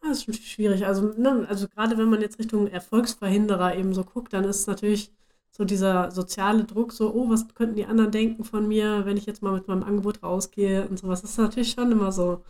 Das 0.00 0.18
ist 0.18 0.24
schon 0.24 0.34
schwierig. 0.34 0.86
Also, 0.86 1.12
ne, 1.18 1.46
also 1.48 1.68
gerade 1.68 1.98
wenn 1.98 2.08
man 2.08 2.20
jetzt 2.20 2.38
Richtung 2.38 2.66
Erfolgsverhinderer 2.68 3.76
eben 3.76 3.92
so 3.94 4.04
guckt, 4.04 4.32
dann 4.32 4.44
ist 4.44 4.66
natürlich 4.68 5.12
so 5.50 5.64
dieser 5.64 6.10
soziale 6.10 6.64
Druck, 6.64 6.92
so, 6.92 7.12
oh, 7.14 7.28
was 7.30 7.48
könnten 7.54 7.76
die 7.76 7.86
anderen 7.86 8.10
denken 8.12 8.44
von 8.44 8.68
mir, 8.68 9.04
wenn 9.06 9.16
ich 9.16 9.26
jetzt 9.26 9.42
mal 9.42 9.52
mit 9.54 9.68
meinem 9.68 9.82
Angebot 9.82 10.22
rausgehe 10.22 10.86
und 10.88 10.98
sowas. 10.98 11.22
Das 11.22 11.30
ist 11.32 11.38
natürlich 11.38 11.70
schon 11.72 11.90
immer 11.92 12.12
so 12.12 12.44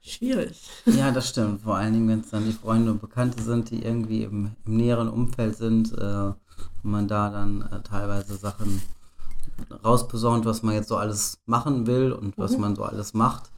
schwierig. 0.00 0.60
Ja, 0.86 1.10
das 1.10 1.28
stimmt. 1.28 1.62
Vor 1.62 1.76
allen 1.76 1.92
Dingen, 1.92 2.08
wenn 2.08 2.20
es 2.20 2.30
dann 2.30 2.44
die 2.44 2.52
Freunde 2.52 2.92
und 2.92 3.00
Bekannte 3.00 3.42
sind, 3.42 3.70
die 3.70 3.82
irgendwie 3.82 4.22
im, 4.22 4.52
im 4.64 4.76
näheren 4.76 5.08
Umfeld 5.08 5.56
sind 5.56 5.92
äh, 5.92 6.26
und 6.26 6.36
man 6.82 7.08
da 7.08 7.30
dann 7.30 7.62
äh, 7.62 7.82
teilweise 7.82 8.36
Sachen 8.36 8.82
rausposaunt, 9.84 10.44
was 10.44 10.62
man 10.62 10.74
jetzt 10.74 10.88
so 10.88 10.96
alles 10.96 11.38
machen 11.46 11.86
will 11.86 12.12
und 12.12 12.36
was 12.38 12.52
Mhm. 12.52 12.60
man 12.60 12.76
so 12.76 12.84
alles 12.84 13.14
macht. 13.14 13.50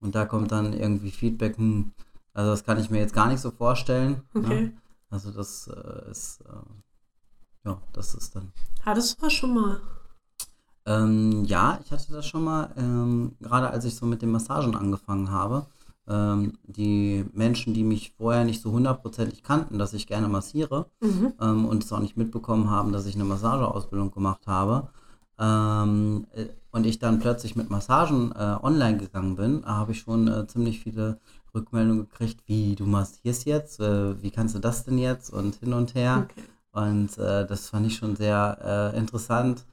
Und 0.00 0.14
da 0.14 0.24
kommt 0.26 0.52
dann 0.52 0.72
irgendwie 0.72 1.10
Feedback, 1.10 1.56
hm, 1.56 1.92
also 2.36 2.50
das 2.50 2.64
kann 2.64 2.78
ich 2.78 2.90
mir 2.90 2.98
jetzt 2.98 3.14
gar 3.14 3.28
nicht 3.28 3.40
so 3.40 3.50
vorstellen. 3.50 4.22
Okay. 4.34 4.64
Ne? 4.64 4.72
Also 5.08 5.30
das 5.30 5.68
äh, 5.68 6.10
ist, 6.10 6.42
äh, 6.42 7.68
ja, 7.68 7.80
das 7.94 8.14
ist 8.14 8.36
dann 8.36 8.52
Hattest 8.84 9.16
du 9.16 9.22
das 9.24 9.32
schon 9.32 9.54
mal? 9.54 9.80
Ähm, 10.84 11.44
ja, 11.46 11.80
ich 11.82 11.90
hatte 11.90 12.12
das 12.12 12.26
schon 12.26 12.44
mal, 12.44 12.68
ähm, 12.76 13.36
gerade 13.40 13.70
als 13.70 13.86
ich 13.86 13.96
so 13.96 14.04
mit 14.04 14.20
den 14.20 14.30
Massagen 14.30 14.76
angefangen 14.76 15.30
habe. 15.30 15.66
Ähm, 16.08 16.58
die 16.64 17.24
Menschen, 17.32 17.72
die 17.72 17.82
mich 17.82 18.12
vorher 18.18 18.44
nicht 18.44 18.60
so 18.60 18.70
hundertprozentig 18.70 19.42
kannten, 19.42 19.78
dass 19.78 19.94
ich 19.94 20.06
gerne 20.06 20.28
massiere 20.28 20.90
Mhm. 21.00 21.32
ähm, 21.40 21.64
und 21.64 21.82
es 21.82 21.92
auch 21.92 22.00
nicht 22.00 22.18
mitbekommen 22.18 22.70
haben, 22.70 22.92
dass 22.92 23.06
ich 23.06 23.14
eine 23.14 23.24
Massageausbildung 23.24 24.10
gemacht 24.10 24.46
habe. 24.46 24.88
Ähm, 25.38 26.26
äh, 26.34 26.46
und 26.70 26.84
ich 26.84 26.98
dann 26.98 27.18
plötzlich 27.18 27.56
mit 27.56 27.70
Massagen 27.70 28.32
äh, 28.32 28.58
online 28.62 28.98
gegangen 28.98 29.36
bin, 29.36 29.64
habe 29.64 29.92
ich 29.92 30.00
schon 30.00 30.28
äh, 30.28 30.46
ziemlich 30.46 30.80
viele 30.80 31.18
Rückmeldungen 31.56 32.08
gekriegt, 32.08 32.42
wie 32.46 32.76
du 32.76 32.86
massierst 32.86 33.46
jetzt, 33.46 33.80
äh, 33.80 34.22
wie 34.22 34.30
kannst 34.30 34.54
du 34.54 34.60
das 34.60 34.84
denn 34.84 34.98
jetzt 34.98 35.30
und 35.30 35.56
hin 35.56 35.72
und 35.72 35.94
her. 35.94 36.28
Okay. 36.30 36.44
Und 36.72 37.18
äh, 37.18 37.46
das 37.46 37.70
fand 37.70 37.86
ich 37.86 37.96
schon 37.96 38.16
sehr 38.16 38.92
äh, 38.94 38.98
interessant. 38.98 39.64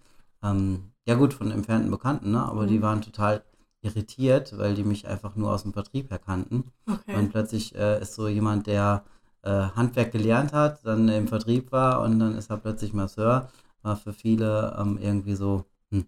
Ähm, 0.42 0.92
ja 1.06 1.16
gut, 1.16 1.34
von 1.34 1.52
entfernten 1.52 1.92
Bekannten, 1.92 2.32
ne? 2.32 2.42
aber 2.44 2.66
die 2.66 2.78
Mhm. 2.78 2.84
waren 2.84 3.02
total 3.02 3.44
irritiert, 3.82 4.58
weil 4.58 4.76
die 4.76 4.84
mich 4.86 5.08
einfach 5.08 5.36
nur 5.36 5.52
aus 5.52 5.64
dem 5.64 5.74
Vertrieb 5.74 6.10
her 6.10 6.20
kannten. 6.20 6.72
Okay. 6.88 7.18
Und 7.18 7.30
plötzlich 7.32 7.76
äh, 7.76 8.02
ist 8.02 8.14
so 8.16 8.28
jemand, 8.28 8.68
der 8.68 9.04
äh, 9.44 9.50
Handwerk 9.50 10.14
gelernt 10.14 10.54
hat, 10.54 10.86
dann 10.86 11.10
im 11.10 11.28
Vertrieb 11.28 11.72
war 11.72 12.02
und 12.02 12.20
dann 12.20 12.36
ist 12.38 12.50
er 12.50 12.58
plötzlich 12.58 12.94
Masseur. 12.94 13.50
War 13.82 13.98
für 13.98 14.14
viele 14.14 14.76
ähm, 14.80 14.98
irgendwie 15.02 15.36
so, 15.36 15.66
hm, 15.92 16.06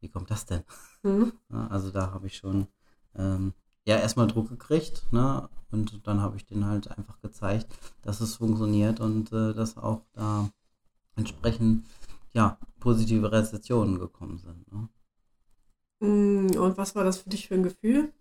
wie 0.00 0.08
kommt 0.08 0.30
das 0.30 0.46
denn? 0.46 0.64
Mhm. 1.04 1.32
Ja, 1.52 1.68
also 1.68 1.90
da 1.92 2.10
habe 2.12 2.26
ich 2.26 2.36
schon 2.36 2.66
ähm, 3.16 3.52
ja 3.86 3.96
erstmal 3.98 4.26
Druck 4.26 4.48
gekriegt, 4.48 5.04
ne? 5.12 5.48
Und 5.70 6.06
dann 6.06 6.20
habe 6.20 6.36
ich 6.36 6.46
den 6.46 6.66
halt 6.66 6.88
einfach 6.96 7.20
gezeigt, 7.20 7.66
dass 8.02 8.20
es 8.20 8.36
funktioniert 8.36 9.00
und 9.00 9.32
äh, 9.32 9.54
dass 9.54 9.76
auch 9.76 10.02
da 10.12 10.48
entsprechend 11.16 11.86
ja 12.32 12.58
positive 12.80 13.32
Rezessionen 13.32 13.98
gekommen 13.98 14.38
sind. 14.38 14.72
Ne? 14.72 14.88
Mm, 16.00 16.56
Und 16.56 16.76
was 16.78 16.94
war 16.94 17.04
das 17.04 17.18
für 17.18 17.30
dich 17.30 17.48
für 17.48 17.54
ein 17.54 17.62
Gefühl? 17.64 18.12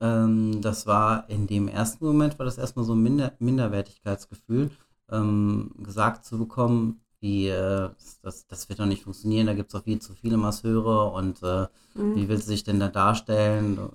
Ähm, 0.00 0.60
das 0.62 0.86
war 0.86 1.28
in 1.30 1.46
dem 1.46 1.68
ersten 1.68 2.04
Moment 2.04 2.38
war 2.38 2.46
das 2.46 2.58
erstmal 2.58 2.84
so 2.84 2.94
ein 2.94 3.02
Minder 3.02 3.34
Minderwertigkeitsgefühl, 3.38 4.70
ähm, 5.10 5.72
gesagt 5.78 6.24
zu 6.24 6.38
bekommen, 6.38 7.00
wie 7.22 7.48
äh, 7.48 7.88
das, 8.20 8.46
das 8.46 8.68
wird 8.68 8.80
doch 8.80 8.86
nicht 8.86 9.04
funktionieren, 9.04 9.46
da 9.46 9.54
gibt 9.54 9.68
es 9.68 9.72
doch 9.72 9.84
viel 9.84 10.00
zu 10.00 10.12
viele 10.14 10.36
Masseure 10.36 11.10
und 11.12 11.42
äh, 11.42 11.66
Mhm. 11.94 12.16
wie 12.16 12.26
willst 12.28 12.48
du 12.48 12.52
dich 12.52 12.64
denn 12.64 12.80
da 12.80 12.88
darstellen? 12.88 13.76
Du, 13.76 13.90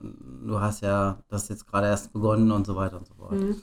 du 0.48 0.60
hast 0.62 0.82
ja 0.82 1.18
das 1.30 1.50
jetzt 1.50 1.66
gerade 1.66 1.88
erst 1.88 2.14
begonnen 2.14 2.52
und 2.52 2.68
so 2.68 2.76
weiter 2.76 2.98
und 2.98 3.08
so 3.08 3.16
fort. 3.16 3.32
Mhm. 3.34 3.56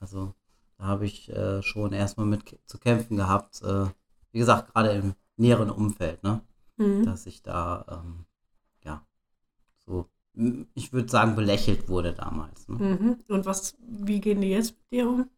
Also 0.00 0.32
da 0.78 0.84
habe 0.84 1.04
ich 1.04 1.28
äh, 1.30 1.62
schon 1.62 1.92
erstmal 1.92 2.24
mit 2.26 2.58
zu 2.64 2.78
kämpfen 2.78 3.18
gehabt. 3.18 3.60
Äh, 3.62 3.84
wie 4.32 4.38
gesagt, 4.38 4.72
gerade 4.72 4.92
im 4.92 5.14
näheren 5.36 5.68
Umfeld, 5.68 6.22
ne? 6.22 6.40
Mhm. 6.78 7.04
dass 7.04 7.26
ich 7.26 7.42
da, 7.42 7.84
ähm, 8.02 8.24
ja, 8.82 9.02
so, 9.84 10.06
ich 10.74 10.94
würde 10.94 11.10
sagen, 11.10 11.36
belächelt 11.36 11.88
wurde 11.90 12.14
damals. 12.14 12.68
Ne? 12.68 12.76
Mhm. 12.76 13.16
Und 13.28 13.44
was, 13.44 13.76
wie 13.86 14.20
gehen 14.22 14.40
die 14.40 14.48
jetzt 14.50 14.72
mit 14.72 14.90
dir 14.90 15.08
um? 15.08 15.28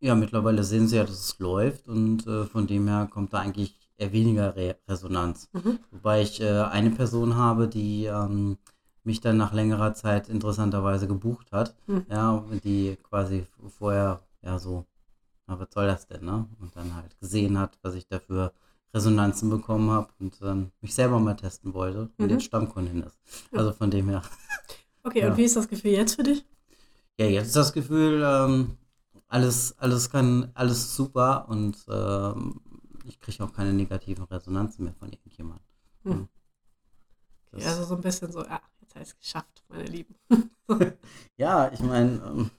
Ja, 0.00 0.14
mittlerweile 0.14 0.62
sehen 0.62 0.88
sie 0.88 0.96
ja, 0.96 1.04
dass 1.04 1.18
es 1.18 1.38
läuft 1.38 1.88
und 1.88 2.26
äh, 2.26 2.44
von 2.44 2.66
dem 2.66 2.86
her 2.86 3.08
kommt 3.10 3.32
da 3.32 3.38
eigentlich 3.38 3.74
eher 3.96 4.12
weniger 4.12 4.54
Re 4.54 4.76
Resonanz. 4.88 5.48
Mhm. 5.52 5.78
Wobei 5.90 6.22
ich 6.22 6.40
äh, 6.40 6.60
eine 6.64 6.90
Person 6.90 7.36
habe, 7.36 7.66
die 7.66 8.04
ähm, 8.04 8.58
mich 9.04 9.20
dann 9.20 9.36
nach 9.38 9.52
längerer 9.54 9.94
Zeit 9.94 10.28
interessanterweise 10.28 11.06
gebucht 11.06 11.50
hat. 11.52 11.74
Mhm. 11.86 12.04
Ja, 12.10 12.44
die 12.62 12.96
quasi 13.02 13.46
vorher, 13.78 14.20
ja, 14.42 14.58
so, 14.58 14.84
na, 15.46 15.58
was 15.58 15.68
soll 15.72 15.86
das 15.86 16.06
denn, 16.06 16.24
ne? 16.24 16.46
Und 16.60 16.76
dann 16.76 16.94
halt 16.94 17.18
gesehen 17.18 17.58
hat, 17.58 17.78
was 17.82 17.94
ich 17.94 18.06
dafür 18.06 18.52
Resonanzen 18.92 19.48
bekommen 19.48 19.90
habe 19.90 20.08
und 20.20 20.40
dann 20.42 20.72
mich 20.82 20.94
selber 20.94 21.18
mal 21.20 21.34
testen 21.36 21.72
wollte 21.72 22.10
und 22.18 22.26
Mhm. 22.26 22.30
jetzt 22.30 22.44
Stammkundin 22.44 23.02
ist. 23.02 23.16
Also 23.52 23.72
von 23.72 23.90
dem 23.90 24.08
her. 24.10 24.22
Okay, 25.04 25.20
Ja. 25.22 25.28
und 25.30 25.36
wie 25.38 25.44
ist 25.44 25.56
das 25.56 25.68
Gefühl 25.68 25.92
jetzt 25.92 26.16
für 26.16 26.22
dich? 26.22 26.44
Ja, 27.18 27.26
jetzt 27.26 27.46
ist 27.48 27.56
das 27.56 27.72
Gefühl, 27.72 28.22
ähm, 28.24 28.76
alles, 29.28 29.78
alles 29.78 30.10
kann, 30.10 30.50
alles 30.54 30.94
super 30.96 31.48
und 31.48 31.76
ähm, 31.88 32.60
ich 33.04 33.20
kriege 33.20 33.44
auch 33.44 33.52
keine 33.52 33.72
negativen 33.72 34.24
Resonanzen 34.24 34.84
mehr 34.84 34.94
von 34.94 35.10
irgendjemandem. 35.12 35.64
Hm. 36.04 36.28
Das- 37.50 37.62
Ja, 37.64 37.70
also 37.70 37.84
so 37.84 37.94
ein 37.96 38.00
bisschen 38.02 38.30
so, 38.32 38.44
ja, 38.44 38.60
jetzt 38.80 38.94
habe 38.94 39.02
ich 39.02 39.10
es 39.10 39.18
geschafft, 39.18 39.64
meine 39.68 39.84
Lieben. 39.84 40.14
Ja, 41.36 41.70
ich 41.72 41.80
meine, 41.80 42.12
ähm, 42.26 42.50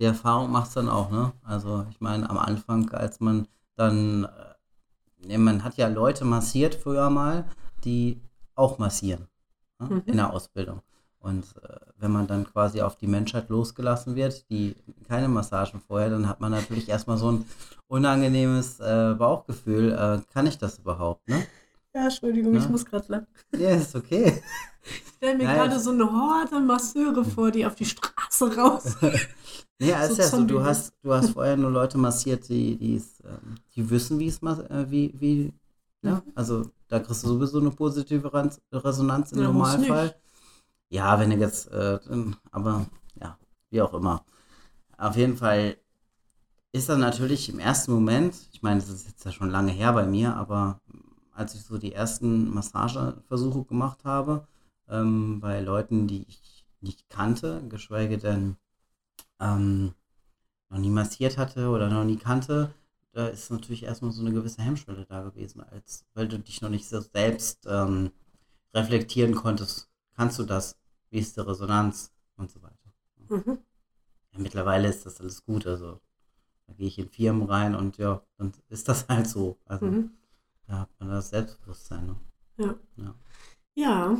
die 0.00 0.04
Erfahrung 0.04 0.50
macht 0.52 0.68
es 0.68 0.74
dann 0.74 0.88
auch, 0.88 1.10
ne? 1.10 1.32
Also 1.44 1.86
ich 1.90 2.00
meine, 2.00 2.28
am 2.30 2.38
Anfang, 2.38 2.90
als 2.90 3.20
man 3.20 3.48
dann, 3.76 4.24
äh, 4.24 4.74
ja, 5.32 5.38
man 5.38 5.64
hat 5.64 5.76
ja 5.76 5.88
Leute 5.88 6.24
massiert 6.24 6.74
früher 6.74 7.10
mal, 7.10 7.46
die 7.84 8.20
auch 8.54 8.78
massieren 8.78 9.28
ne? 9.80 9.88
Mhm. 9.88 10.02
in 10.06 10.16
der 10.18 10.32
Ausbildung. 10.32 10.82
Und 11.20 11.44
äh, 11.62 11.76
wenn 11.98 12.12
man 12.12 12.26
dann 12.26 12.44
quasi 12.44 12.80
auf 12.80 12.96
die 12.96 13.06
Menschheit 13.08 13.48
losgelassen 13.48 14.14
wird, 14.14 14.48
die 14.50 14.76
keine 15.08 15.28
Massagen 15.28 15.80
vorher, 15.80 16.10
dann 16.10 16.28
hat 16.28 16.40
man 16.40 16.52
natürlich 16.52 16.88
erstmal 16.88 17.18
so 17.18 17.32
ein 17.32 17.44
unangenehmes 17.88 18.78
äh, 18.80 19.14
Bauchgefühl. 19.18 19.92
Äh, 19.92 20.32
kann 20.32 20.46
ich 20.46 20.58
das 20.58 20.78
überhaupt, 20.78 21.28
ne? 21.28 21.44
Ja, 21.94 22.04
Entschuldigung, 22.04 22.54
ich 22.54 22.62
Ja. 22.64 22.68
muss 22.70 22.84
gerade 22.84 23.04
lachen. 23.08 23.26
Ja, 23.56 23.70
ist 23.70 23.94
okay. 23.96 24.42
Ich 24.84 25.14
stelle 25.16 25.36
mir 25.38 25.44
Nein. 25.44 25.56
gerade 25.56 25.80
so 25.80 25.90
eine 25.90 26.04
Horde 26.10 26.60
Masseure 26.60 27.24
vor, 27.24 27.50
die 27.50 27.66
auf 27.66 27.74
die 27.74 27.84
Straße 27.84 28.56
raus. 28.56 28.96
Nee, 29.80 29.92
ist 29.92 30.16
So 30.16 30.22
ja 30.22 30.28
so, 30.28 30.44
du 30.44 30.62
hast, 30.64 30.92
du 31.02 31.12
hast 31.14 31.30
vorher 31.30 31.56
nur 31.56 31.70
Leute 31.70 31.98
massiert, 31.98 32.48
die, 32.48 32.76
die, 32.76 32.96
es, 32.96 33.20
ähm, 33.24 33.54
die 33.76 33.88
wissen, 33.88 34.18
wie 34.18 34.26
es 34.26 34.42
mas- 34.42 34.58
äh, 34.58 34.90
wie, 34.90 35.14
wie, 35.18 35.52
ja, 36.02 36.16
Mhm. 36.16 36.32
also 36.34 36.70
da 36.88 36.98
kriegst 36.98 37.22
du 37.22 37.28
sowieso 37.28 37.60
eine 37.60 37.70
positive 37.70 38.28
Resonanz 38.72 39.30
im 39.32 39.38
Ja, 39.38 39.44
Normalfall. 39.44 40.14
Ja, 40.90 41.18
wenn 41.20 41.30
du 41.30 41.36
jetzt, 41.36 41.70
äh, 41.70 41.98
aber 42.50 42.86
ja, 43.20 43.38
wie 43.70 43.82
auch 43.82 43.92
immer. 43.94 44.24
Auf 44.98 45.16
jeden 45.16 45.36
Fall 45.36 45.78
ist 46.72 46.88
dann 46.88 47.00
natürlich 47.00 47.48
im 47.48 47.58
ersten 47.58 47.92
Moment, 47.92 48.36
ich 48.52 48.62
meine, 48.62 48.80
das 48.80 48.90
ist 48.90 49.06
jetzt 49.08 49.24
ja 49.24 49.32
schon 49.32 49.50
lange 49.50 49.72
her 49.72 49.92
bei 49.94 50.06
mir, 50.06 50.36
aber 50.36 50.80
als 51.32 51.54
ich 51.54 51.64
so 51.64 51.78
die 51.78 51.92
ersten 51.94 52.50
Massageversuche 52.54 53.64
gemacht 53.64 54.04
habe, 54.04 54.46
ähm, 54.88 55.40
bei 55.40 55.60
Leuten, 55.60 56.06
die 56.08 56.24
ich 56.28 56.66
nicht 56.80 57.08
kannte, 57.10 57.62
geschweige 57.68 58.18
denn 58.18 58.56
ähm, 59.40 59.94
noch 60.70 60.78
nie 60.78 60.90
massiert 60.90 61.38
hatte 61.38 61.70
oder 61.70 61.90
noch 61.90 62.04
nie 62.04 62.18
kannte, 62.18 62.74
da 63.12 63.28
ist 63.28 63.50
natürlich 63.50 63.84
erstmal 63.84 64.12
so 64.12 64.22
eine 64.22 64.32
gewisse 64.34 64.62
Hemmschwelle 64.62 65.06
da 65.06 65.22
gewesen, 65.22 65.62
als 65.62 66.06
weil 66.14 66.28
du 66.28 66.38
dich 66.40 66.62
noch 66.62 66.70
nicht 66.70 66.88
so 66.88 67.00
selbst 67.00 67.66
ähm, 67.68 68.12
reflektieren 68.74 69.34
konntest. 69.34 69.90
Kannst 70.16 70.38
du 70.40 70.44
das? 70.44 70.77
Wie 71.10 71.18
ist 71.18 71.36
die 71.36 71.40
Resonanz? 71.40 72.12
Und 72.36 72.50
so 72.50 72.62
weiter. 72.62 72.76
Mhm. 73.28 73.58
Ja, 74.32 74.38
mittlerweile 74.38 74.88
ist 74.88 75.04
das 75.06 75.20
alles 75.20 75.44
gut. 75.44 75.66
Also 75.66 76.00
da 76.66 76.72
gehe 76.74 76.86
ich 76.88 76.98
in 76.98 77.08
Firmen 77.08 77.42
rein 77.44 77.74
und 77.74 77.96
ja, 77.98 78.22
dann 78.36 78.52
ist 78.68 78.88
das 78.88 79.08
halt 79.08 79.26
so. 79.26 79.58
Also 79.64 79.86
Mhm. 79.86 80.10
Da 80.66 80.80
hat 80.80 80.90
man 80.98 81.08
das 81.08 81.30
Selbstbewusstsein. 81.30 82.06
Ne? 82.06 82.16
Ja. 82.58 82.74
Ja. 82.96 83.14
Ja. 83.74 84.18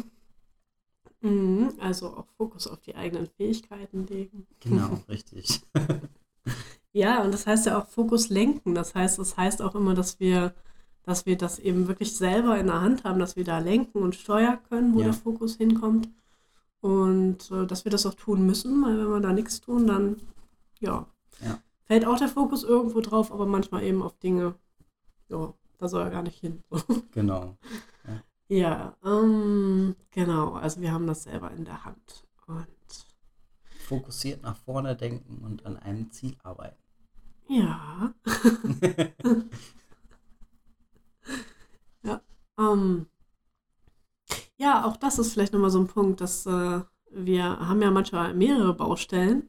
Mhm, 1.21 1.75
Also 1.81 2.17
auch 2.17 2.27
Fokus 2.37 2.67
auf 2.67 2.81
die 2.81 2.95
eigenen 2.95 3.27
Fähigkeiten 3.27 4.07
legen. 4.07 4.47
Genau, 4.61 4.99
richtig. 5.09 5.61
Ja, 6.93 7.23
und 7.23 7.33
das 7.35 7.47
heißt 7.47 7.67
ja 7.67 7.79
auch 7.79 7.87
Fokus 7.89 8.29
lenken. 8.31 8.75
Das 8.75 8.95
heißt, 8.95 9.19
das 9.19 9.37
heißt 9.37 9.61
auch 9.63 9.75
immer, 9.75 9.95
dass 9.95 10.19
wir, 10.21 10.55
dass 11.03 11.27
wir 11.27 11.37
das 11.37 11.59
eben 11.59 11.87
wirklich 11.87 12.17
selber 12.17 12.59
in 12.59 12.67
der 12.67 12.81
Hand 12.81 13.05
haben, 13.05 13.19
dass 13.19 13.37
wir 13.37 13.45
da 13.45 13.59
lenken 13.59 13.99
und 13.99 14.15
steuern 14.15 14.63
können, 14.69 14.95
wo 14.95 15.01
Ja. 15.01 15.07
der 15.07 15.15
Fokus 15.15 15.57
hinkommt. 15.57 16.09
Und 16.81 17.51
äh, 17.51 17.67
dass 17.67 17.85
wir 17.85 17.91
das 17.91 18.07
auch 18.07 18.15
tun 18.15 18.47
müssen, 18.47 18.83
weil 18.85 18.99
wenn 18.99 19.09
wir 19.11 19.21
da 19.21 19.33
nichts 19.33 19.61
tun, 19.61 19.87
dann 19.87 20.17
ja, 20.81 21.07
Ja. 21.41 21.59
fällt 21.85 22.07
auch 22.07 22.19
der 22.19 22.29
Fokus 22.29 22.63
irgendwo 22.63 23.01
drauf, 23.01 23.33
aber 23.33 23.47
manchmal 23.47 23.83
eben 23.83 24.03
auf 24.03 24.17
Dinge, 24.19 24.55
ja, 25.29 25.53
da 25.79 25.89
soll 25.89 26.03
er 26.03 26.11
gar 26.11 26.23
nicht 26.23 26.39
hin. 26.41 26.63
Genau. 27.13 27.57
ja, 28.49 28.97
ähm, 29.05 29.97
genau, 30.11 30.53
also 30.55 30.81
wir 30.81 30.93
haben 30.93 31.07
das 31.07 31.25
selber 31.25 31.51
in 31.51 31.65
der 31.65 31.85
Hand. 31.85 32.25
Und 32.47 32.67
Fokussiert 33.87 34.43
nach 34.43 34.57
vorne 34.57 34.95
denken 34.97 35.45
und 35.45 35.67
an 35.67 35.77
einem 35.79 36.11
Ziel 36.13 36.37
arbeiten. 36.45 36.77
ja, 37.49 38.15
Ja, 42.03 42.21
ähm, 42.59 43.07
ja, 44.59 44.85
auch 44.85 44.97
das 44.97 45.19
ist 45.19 45.33
vielleicht 45.33 45.53
nochmal 45.53 45.71
so 45.71 45.81
ein 45.81 45.87
Punkt, 45.87 46.21
dass 46.21 46.47
äh, 46.47 46.81
wir 47.11 47.45
haben 47.45 47.83
ja 47.83 47.91
manchmal 47.91 48.35
mehrere 48.35 48.75
Baustellen 48.75 49.49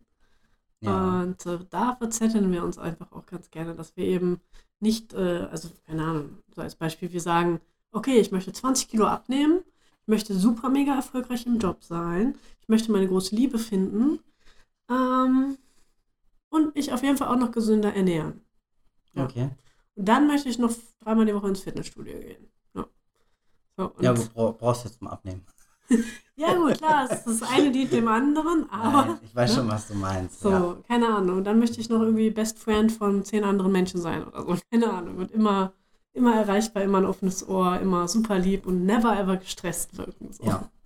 Ja. 0.81 1.21
und 1.21 1.45
äh, 1.45 1.59
da 1.69 1.95
verzetteln 1.95 2.51
wir 2.51 2.63
uns 2.63 2.77
einfach 2.77 3.11
auch 3.11 3.25
ganz 3.25 3.51
gerne, 3.51 3.75
dass 3.75 3.97
wir 3.97 4.05
eben 4.05 4.41
nicht, 4.79 5.13
äh, 5.13 5.47
also 5.51 5.69
keine 5.85 6.03
Ahnung, 6.05 6.39
so 6.55 6.61
als 6.61 6.75
Beispiel, 6.75 7.11
wir 7.13 7.21
sagen, 7.21 7.61
okay, 7.91 8.19
ich 8.19 8.31
möchte 8.31 8.53
20 8.53 8.89
Kilo 8.89 9.05
abnehmen, 9.07 9.63
ich 10.03 10.07
möchte 10.07 10.33
super 10.35 10.69
mega 10.69 10.95
erfolgreich 10.95 11.45
im 11.47 11.59
Job 11.59 11.83
sein, 11.83 12.37
ich 12.61 12.69
möchte 12.69 12.91
meine 12.91 13.07
große 13.07 13.35
Liebe 13.35 13.59
finden 13.59 14.19
ähm, 14.89 15.57
und 16.49 16.75
mich 16.75 16.93
auf 16.93 17.03
jeden 17.03 17.17
Fall 17.17 17.29
auch 17.29 17.39
noch 17.39 17.51
gesünder 17.51 17.93
ernähren. 17.95 18.41
Ja. 19.13 19.25
Okay. 19.25 19.49
Und 19.95 20.05
dann 20.07 20.27
möchte 20.27 20.49
ich 20.49 20.59
noch 20.59 20.71
dreimal 20.99 21.25
die 21.25 21.35
Woche 21.35 21.49
ins 21.49 21.61
Fitnessstudio 21.61 22.19
gehen. 22.19 22.47
Ja, 24.01 24.13
du 24.13 24.25
bra- 24.29 24.51
brauchst 24.51 24.85
jetzt 24.85 25.01
mal 25.01 25.11
abnehmen. 25.11 25.45
ja 26.35 26.53
gut, 26.53 26.77
klar, 26.77 27.07
es- 27.09 27.23
das 27.23 27.41
eine 27.43 27.71
dient 27.71 27.91
dem 27.91 28.07
anderen, 28.07 28.69
aber 28.69 29.05
Nein, 29.05 29.19
ich 29.23 29.35
weiß 29.35 29.49
ne? 29.51 29.55
schon, 29.57 29.67
was 29.69 29.87
du 29.87 29.95
meinst. 29.95 30.39
so, 30.41 30.49
Ja. 30.49 30.77
keine 30.87 31.07
Ahnung. 31.07 31.37
Und 31.37 31.43
dann 31.45 31.57
möchte 31.59 31.79
ich 31.81 31.89
noch 31.89 32.01
irgendwie 32.01 32.29
Best 32.29 32.59
Friend 32.59 32.91
von 32.91 33.23
zehn 33.23 33.43
anderen 33.43 33.71
Menschen 33.71 33.99
sein 34.01 34.23
oder 34.25 34.41
so. 34.43 34.55
Keine 34.71 34.91
Ahnung. 34.91 35.17
Und 35.17 35.31
immer, 35.31 35.73
immer 36.13 36.35
erreichbar, 36.35 36.83
immer 36.83 36.99
ein 36.99 37.05
offenes 37.05 37.47
Ohr, 37.47 37.79
immer 37.79 38.07
super 38.07 38.37
lieb 38.37 38.65
und 38.67 38.85
never 38.85 39.17
ever 39.19 39.37
gestresst 39.37 39.97
wirken. 39.97 40.31
So. 40.31 40.43
Ja. 40.45 40.69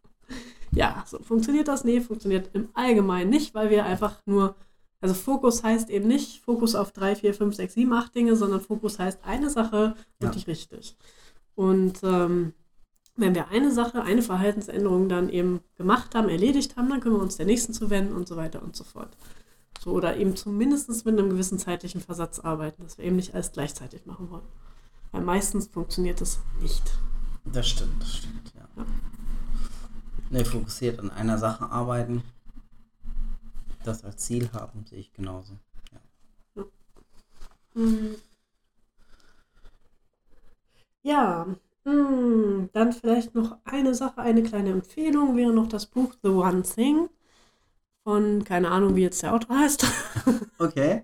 Ja, 0.76 1.04
so 1.06 1.20
funktioniert 1.20 1.68
das? 1.68 1.84
Nee, 1.84 2.02
funktioniert 2.02 2.50
im 2.54 2.68
Allgemeinen 2.74 3.30
nicht, 3.30 3.54
weil 3.54 3.70
wir 3.70 3.86
einfach 3.86 4.16
nur, 4.26 4.56
also 5.02 5.14
Fokus 5.14 5.62
heißt 5.62 5.92
eben 5.92 6.08
nicht 6.08 6.42
Fokus 6.42 6.74
auf 6.74 6.92
drei, 6.92 7.16
vier, 7.16 7.36
fünf, 7.36 7.54
sechs, 7.56 7.76
sieben, 7.76 7.94
acht 7.94 8.16
Dinge, 8.16 8.36
sondern 8.36 8.60
Fokus 8.60 8.98
heißt 8.98 9.20
eine 9.24 9.52
Sache 9.52 9.94
und 10.20 10.26
Ja. 10.26 10.32
die 10.32 10.40
richtig. 10.50 10.98
Und 11.54 12.00
ähm, 12.02 12.54
wenn 13.16 13.36
wir 13.36 13.50
eine 13.50 13.72
Sache, 13.72 14.02
eine 14.02 14.22
Verhaltensänderung 14.22 15.08
dann 15.08 15.30
eben 15.30 15.62
gemacht 15.78 16.16
haben, 16.16 16.30
erledigt 16.30 16.76
haben, 16.78 16.90
dann 16.90 17.00
können 17.00 17.16
wir 17.16 17.22
uns 17.22 17.38
der 17.38 17.46
nächsten 17.46 17.74
zuwenden 17.74 18.16
und 18.16 18.28
so 18.28 18.36
weiter 18.36 18.64
und 18.64 18.76
so 18.76 18.84
fort. 18.84 19.16
So, 19.80 19.92
oder 19.92 20.18
eben 20.18 20.36
zumindest 20.36 20.90
mit 21.06 21.20
einem 21.20 21.30
gewissen 21.30 21.60
zeitlichen 21.60 22.02
Versatz 22.02 22.40
arbeiten, 22.40 22.84
dass 22.84 22.98
wir 22.98 23.06
eben 23.06 23.18
nicht 23.18 23.34
alles 23.36 23.52
gleichzeitig 23.52 24.06
machen 24.06 24.32
wollen. 24.32 24.48
Weil 25.12 25.22
meistens 25.22 25.68
funktioniert 25.68 26.22
das 26.22 26.40
nicht. 26.62 26.84
Das 27.46 27.68
stimmt, 27.68 28.02
das 28.02 28.16
stimmt, 28.16 28.54
ja. 28.56 28.68
Ja. 28.78 28.86
Ne, 30.30 30.46
fokussiert 30.46 31.00
an 31.00 31.12
einer 31.12 31.38
Sache 31.38 31.70
arbeiten. 31.70 32.24
Das 33.84 34.04
als 34.04 34.24
Ziel 34.24 34.50
haben, 34.54 34.86
sehe 34.86 35.00
ich 35.00 35.14
genauso. 35.14 35.58
Mhm. 37.76 38.16
Ja, 41.04 41.48
mm, 41.86 42.70
dann 42.74 42.94
vielleicht 42.94 43.36
noch 43.36 43.58
eine 43.66 43.94
Sache, 43.96 44.20
eine 44.22 44.44
kleine 44.44 44.72
Empfehlung 44.72 45.36
wäre 45.38 45.54
noch 45.54 45.68
das 45.68 45.86
Buch 45.88 46.14
The 46.24 46.30
One 46.30 46.64
Thing 46.64 47.10
von, 48.04 48.44
keine 48.44 48.72
Ahnung, 48.72 48.96
wie 48.96 49.02
jetzt 49.04 49.24
der 49.24 49.34
Autor 49.34 49.58
heißt, 49.60 49.86
Okay. 50.60 51.04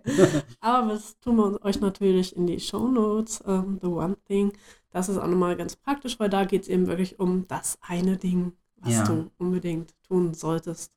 aber 0.62 0.94
das 0.94 1.20
tun 1.20 1.38
wir 1.38 1.64
euch 1.64 1.80
natürlich 1.80 2.36
in 2.36 2.48
die 2.48 2.60
Show 2.60 2.88
Notes, 2.90 3.44
ähm, 3.46 3.80
The 3.82 3.88
One 3.88 4.18
Thing. 4.28 4.54
Das 4.92 5.10
ist 5.10 5.18
auch 5.18 5.28
nochmal 5.28 5.56
ganz 5.56 5.76
praktisch, 5.76 6.20
weil 6.20 6.30
da 6.30 6.46
geht 6.46 6.64
es 6.64 6.68
eben 6.68 6.88
wirklich 6.88 7.20
um 7.20 7.48
das 7.48 7.78
eine 7.82 8.18
Ding, 8.18 8.54
was 8.78 8.92
Ja. 8.92 9.04
du 9.04 9.32
unbedingt 9.38 9.94
tun 10.04 10.34
solltest. 10.34 10.92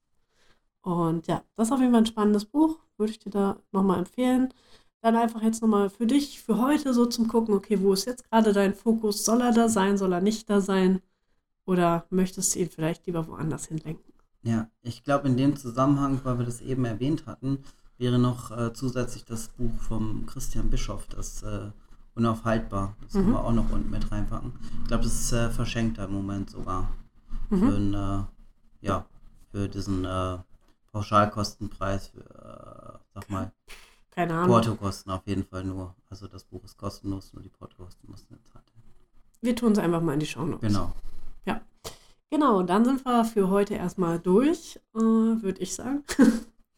Und 0.83 1.27
ja, 1.29 1.45
das 1.57 1.69
ist 1.69 1.73
auf 1.73 1.81
jeden 1.81 1.93
Fall 1.93 2.03
ein 2.03 2.07
spannendes 2.07 2.45
Buch, 2.47 2.79
würde 2.99 3.13
ich 3.13 3.19
dir 3.21 3.31
da 3.31 3.59
nochmal 3.73 3.99
empfehlen. 4.01 4.53
Dann 5.03 5.17
einfach 5.17 5.43
jetzt 5.43 5.61
nochmal 5.63 5.91
für 5.91 6.07
dich, 6.07 6.41
für 6.43 6.59
heute 6.59 6.95
so 6.95 7.07
zum 7.07 7.29
Gucken, 7.29 7.55
okay, 7.55 7.81
wo 7.81 7.93
ist 7.93 8.07
jetzt 8.07 8.31
gerade 8.31 8.53
dein 8.53 8.75
Fokus? 8.75 9.25
Soll 9.25 9.41
er 9.41 9.53
da 9.53 9.69
sein, 9.69 9.99
soll 9.99 10.13
er 10.13 10.21
nicht 10.21 10.49
da 10.49 10.61
sein? 10.61 11.03
Oder 11.67 12.07
möchtest 12.11 12.55
du 12.55 12.61
ihn 12.61 12.71
vielleicht 12.71 13.07
lieber 13.07 13.27
woanders 13.29 13.67
hinlenken? 13.67 14.13
Ja, 14.43 14.69
ich 14.83 15.05
glaube 15.05 15.29
in 15.29 15.37
dem 15.37 15.57
Zusammenhang, 15.57 16.21
weil 16.25 16.39
wir 16.39 16.45
das 16.47 16.61
eben 16.61 16.85
erwähnt 16.85 17.27
hatten, 17.27 17.59
wäre 17.99 18.19
noch 18.19 18.51
äh, 18.51 18.73
zusätzlich 18.73 19.25
das 19.25 19.49
Buch 19.49 19.73
vom 19.81 20.27
Christian 20.27 20.71
Bischoff, 20.71 21.07
das 21.09 21.43
äh, 21.43 21.71
Unaufhaltbar. 22.15 22.95
Das 23.03 23.13
können 23.13 23.29
Mhm. 23.29 23.33
wir 23.33 23.45
auch 23.45 23.53
noch 23.53 23.71
unten 23.71 23.91
mit 23.91 24.11
reinpacken. 24.13 24.53
Ich 24.83 24.89
glaube, 24.89 25.05
das 25.05 25.15
ist 25.15 25.33
äh, 25.33 25.51
verschenkt 25.51 25.99
im 25.99 26.13
Moment 26.13 26.51
sogar. 26.51 26.93
Für, 27.49 27.57
Mhm. 27.57 27.69
einen, 27.69 27.95
äh, 27.95 28.87
ja, 28.87 29.07
für 29.51 29.69
diesen 29.69 30.05
äh, 30.05 30.39
Pauschalkostenpreis 30.93 32.09
für, 32.09 32.21
äh, 32.21 32.99
sag 33.15 33.31
mal, 33.31 33.53
Keine 34.13 34.35
Ahnung. 34.35 34.49
Portokosten 34.49 35.13
auf 35.13 35.27
jeden 35.27 35.45
Fall 35.45 35.65
nur. 35.65 35.95
Also 36.09 36.29
das 36.29 36.45
Buch 36.45 36.63
ist 36.65 36.77
kostenlos, 36.77 37.33
nur 37.33 37.43
die 37.43 37.49
Portokosten 37.49 38.11
müssen 38.11 38.29
jetzt 38.31 38.55
halt. 38.55 38.65
Wir 39.41 39.57
tun 39.57 39.73
es 39.73 39.79
einfach 39.79 40.01
mal 40.01 40.15
in 40.15 40.21
die 40.21 40.27
Show 40.27 40.45
Notes. 40.45 40.69
Genau. 40.69 40.93
Genau, 42.33 42.63
dann 42.63 42.83
sind 42.83 43.05
wir 43.05 43.27
für 43.27 43.51
heute 43.51 43.75
erstmal 43.75 44.19
durch, 44.19 44.81
äh, 44.95 45.01
würde 45.01 45.61
ich 45.61 45.75
sagen. 45.75 46.03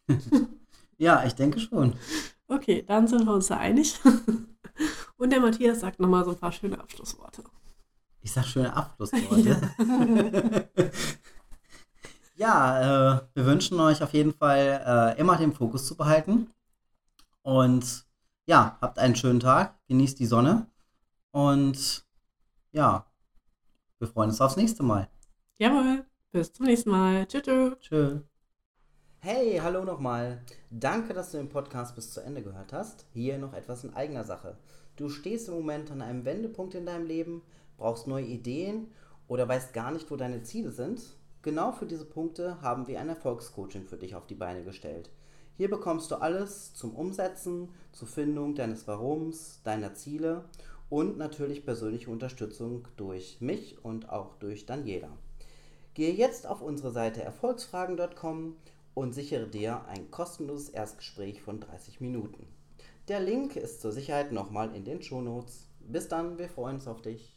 Ja, 0.97 1.25
ich 1.25 1.35
denke 1.35 1.59
schon. 1.59 1.94
Okay, 2.47 2.85
dann 2.87 3.09
sind 3.09 3.25
wir 3.25 3.35
uns 3.35 3.49
da 3.49 3.57
einig. 3.57 3.99
Und 5.16 5.31
der 5.31 5.40
Matthias 5.40 5.81
sagt 5.81 5.99
nochmal 5.99 6.25
so 6.25 6.31
ein 6.31 6.38
paar 6.38 6.53
schöne 6.53 6.79
Abschlussworte. 6.79 7.42
Ich 8.23 8.33
sag 8.33 8.44
schöne 8.44 8.75
Abschlussworte. 8.75 9.61
ja, 12.37 13.16
äh, 13.16 13.20
wir 13.35 13.44
wünschen 13.44 13.81
euch 13.81 14.05
auf 14.05 14.12
jeden 14.12 14.33
Fall 14.33 15.16
äh, 15.16 15.20
immer 15.20 15.37
den 15.37 15.53
Fokus 15.53 15.85
zu 15.85 15.97
behalten. 15.97 16.49
Und 17.44 18.07
ja, 18.46 18.78
habt 18.80 18.98
einen 18.98 19.16
schönen 19.16 19.38
Tag, 19.38 19.78
genießt 19.88 20.18
die 20.18 20.24
Sonne. 20.24 20.66
Und 21.30 22.07
ja, 22.72 23.07
wir 23.98 24.09
freuen 24.09 24.30
uns 24.30 24.40
aufs 24.40 24.57
nächste 24.57 24.83
Mal. 24.83 25.11
Jawohl, 25.59 26.07
bis 26.33 26.54
zum 26.54 26.64
nächsten 26.64 26.90
Mal. 26.90 27.26
Tschüss. 27.26 27.42
tschüss. 27.42 27.78
Tschö. 27.80 28.20
Hey, 29.18 29.59
hallo 29.62 29.85
nochmal. 29.85 30.42
Danke, 30.70 31.12
dass 31.12 31.33
du 31.33 31.37
den 31.37 31.50
Podcast 31.50 31.94
bis 31.94 32.12
zu 32.14 32.22
Ende 32.22 32.42
gehört 32.42 32.72
hast. 32.72 33.07
Hier 33.12 33.37
noch 33.37 33.52
etwas 33.52 33.85
in 33.85 33.92
eigener 33.92 34.24
Sache. 34.24 34.57
Du 34.96 35.11
stehst 35.11 35.48
im 35.48 35.54
Moment 35.54 35.90
an 35.90 36.00
einem 36.00 36.24
Wendepunkt 36.24 36.74
in 36.74 36.87
deinem 36.87 37.07
Leben, 37.07 37.42
brauchst 37.76 38.07
neue 38.07 38.24
Ideen 38.24 38.88
oder 39.28 39.46
weißt 39.46 39.74
gar 39.74 39.90
nicht, 39.90 40.11
wo 40.11 40.16
deine 40.16 40.42
Ziele 40.44 40.70
sind. 40.70 41.02
Genau 41.42 41.72
für 41.72 41.85
diese 41.85 42.07
Punkte 42.07 42.62
haben 42.62 42.87
wir 42.87 43.00
ein 43.00 43.11
Erfolgscoaching 43.11 43.87
für 43.87 43.98
dich 43.98 44.14
auf 44.14 44.26
die 44.26 44.35
Beine 44.35 44.64
gestellt. 44.64 45.11
Hier 45.57 45.71
bekommst 45.71 46.11
du 46.11 46.17
alles 46.17 46.75
zum 46.75 46.95
Umsetzen, 46.97 47.69
zur 47.93 48.09
Findung 48.09 48.57
deines 48.57 48.88
Warums, 48.88 49.61
deiner 49.62 49.95
Ziele 49.95 50.45
und 50.90 51.17
natürlich 51.17 51.64
persönliche 51.64 52.11
Unterstützung 52.11 52.88
durch 52.97 53.40
mich 53.40 53.85
und 53.85 54.11
auch 54.11 54.35
durch 54.37 54.67
Daniela. 54.67 55.11
Gehe 55.95 56.12
jetzt 56.12 56.49
auf 56.49 56.61
unsere 56.61 56.90
Seite 56.90 57.23
erfolgsfragen.com 57.23 58.57
und 58.95 59.12
sichere 59.12 59.47
dir 59.47 59.85
ein 59.87 60.11
kostenloses 60.11 60.71
Erstgespräch 60.71 61.40
von 61.40 61.61
30 61.61 62.01
Minuten. 62.01 62.49
Der 63.07 63.21
Link 63.21 63.55
ist 63.55 63.81
zur 63.81 63.93
Sicherheit 63.93 64.33
nochmal 64.33 64.75
in 64.75 64.85
den 64.85 65.03
Shownotes. 65.03 65.69
Bis 65.81 66.09
dann, 66.09 66.37
wir 66.38 66.49
freuen 66.49 66.77
uns 66.77 66.88
auf 66.88 67.01
dich. 67.01 67.37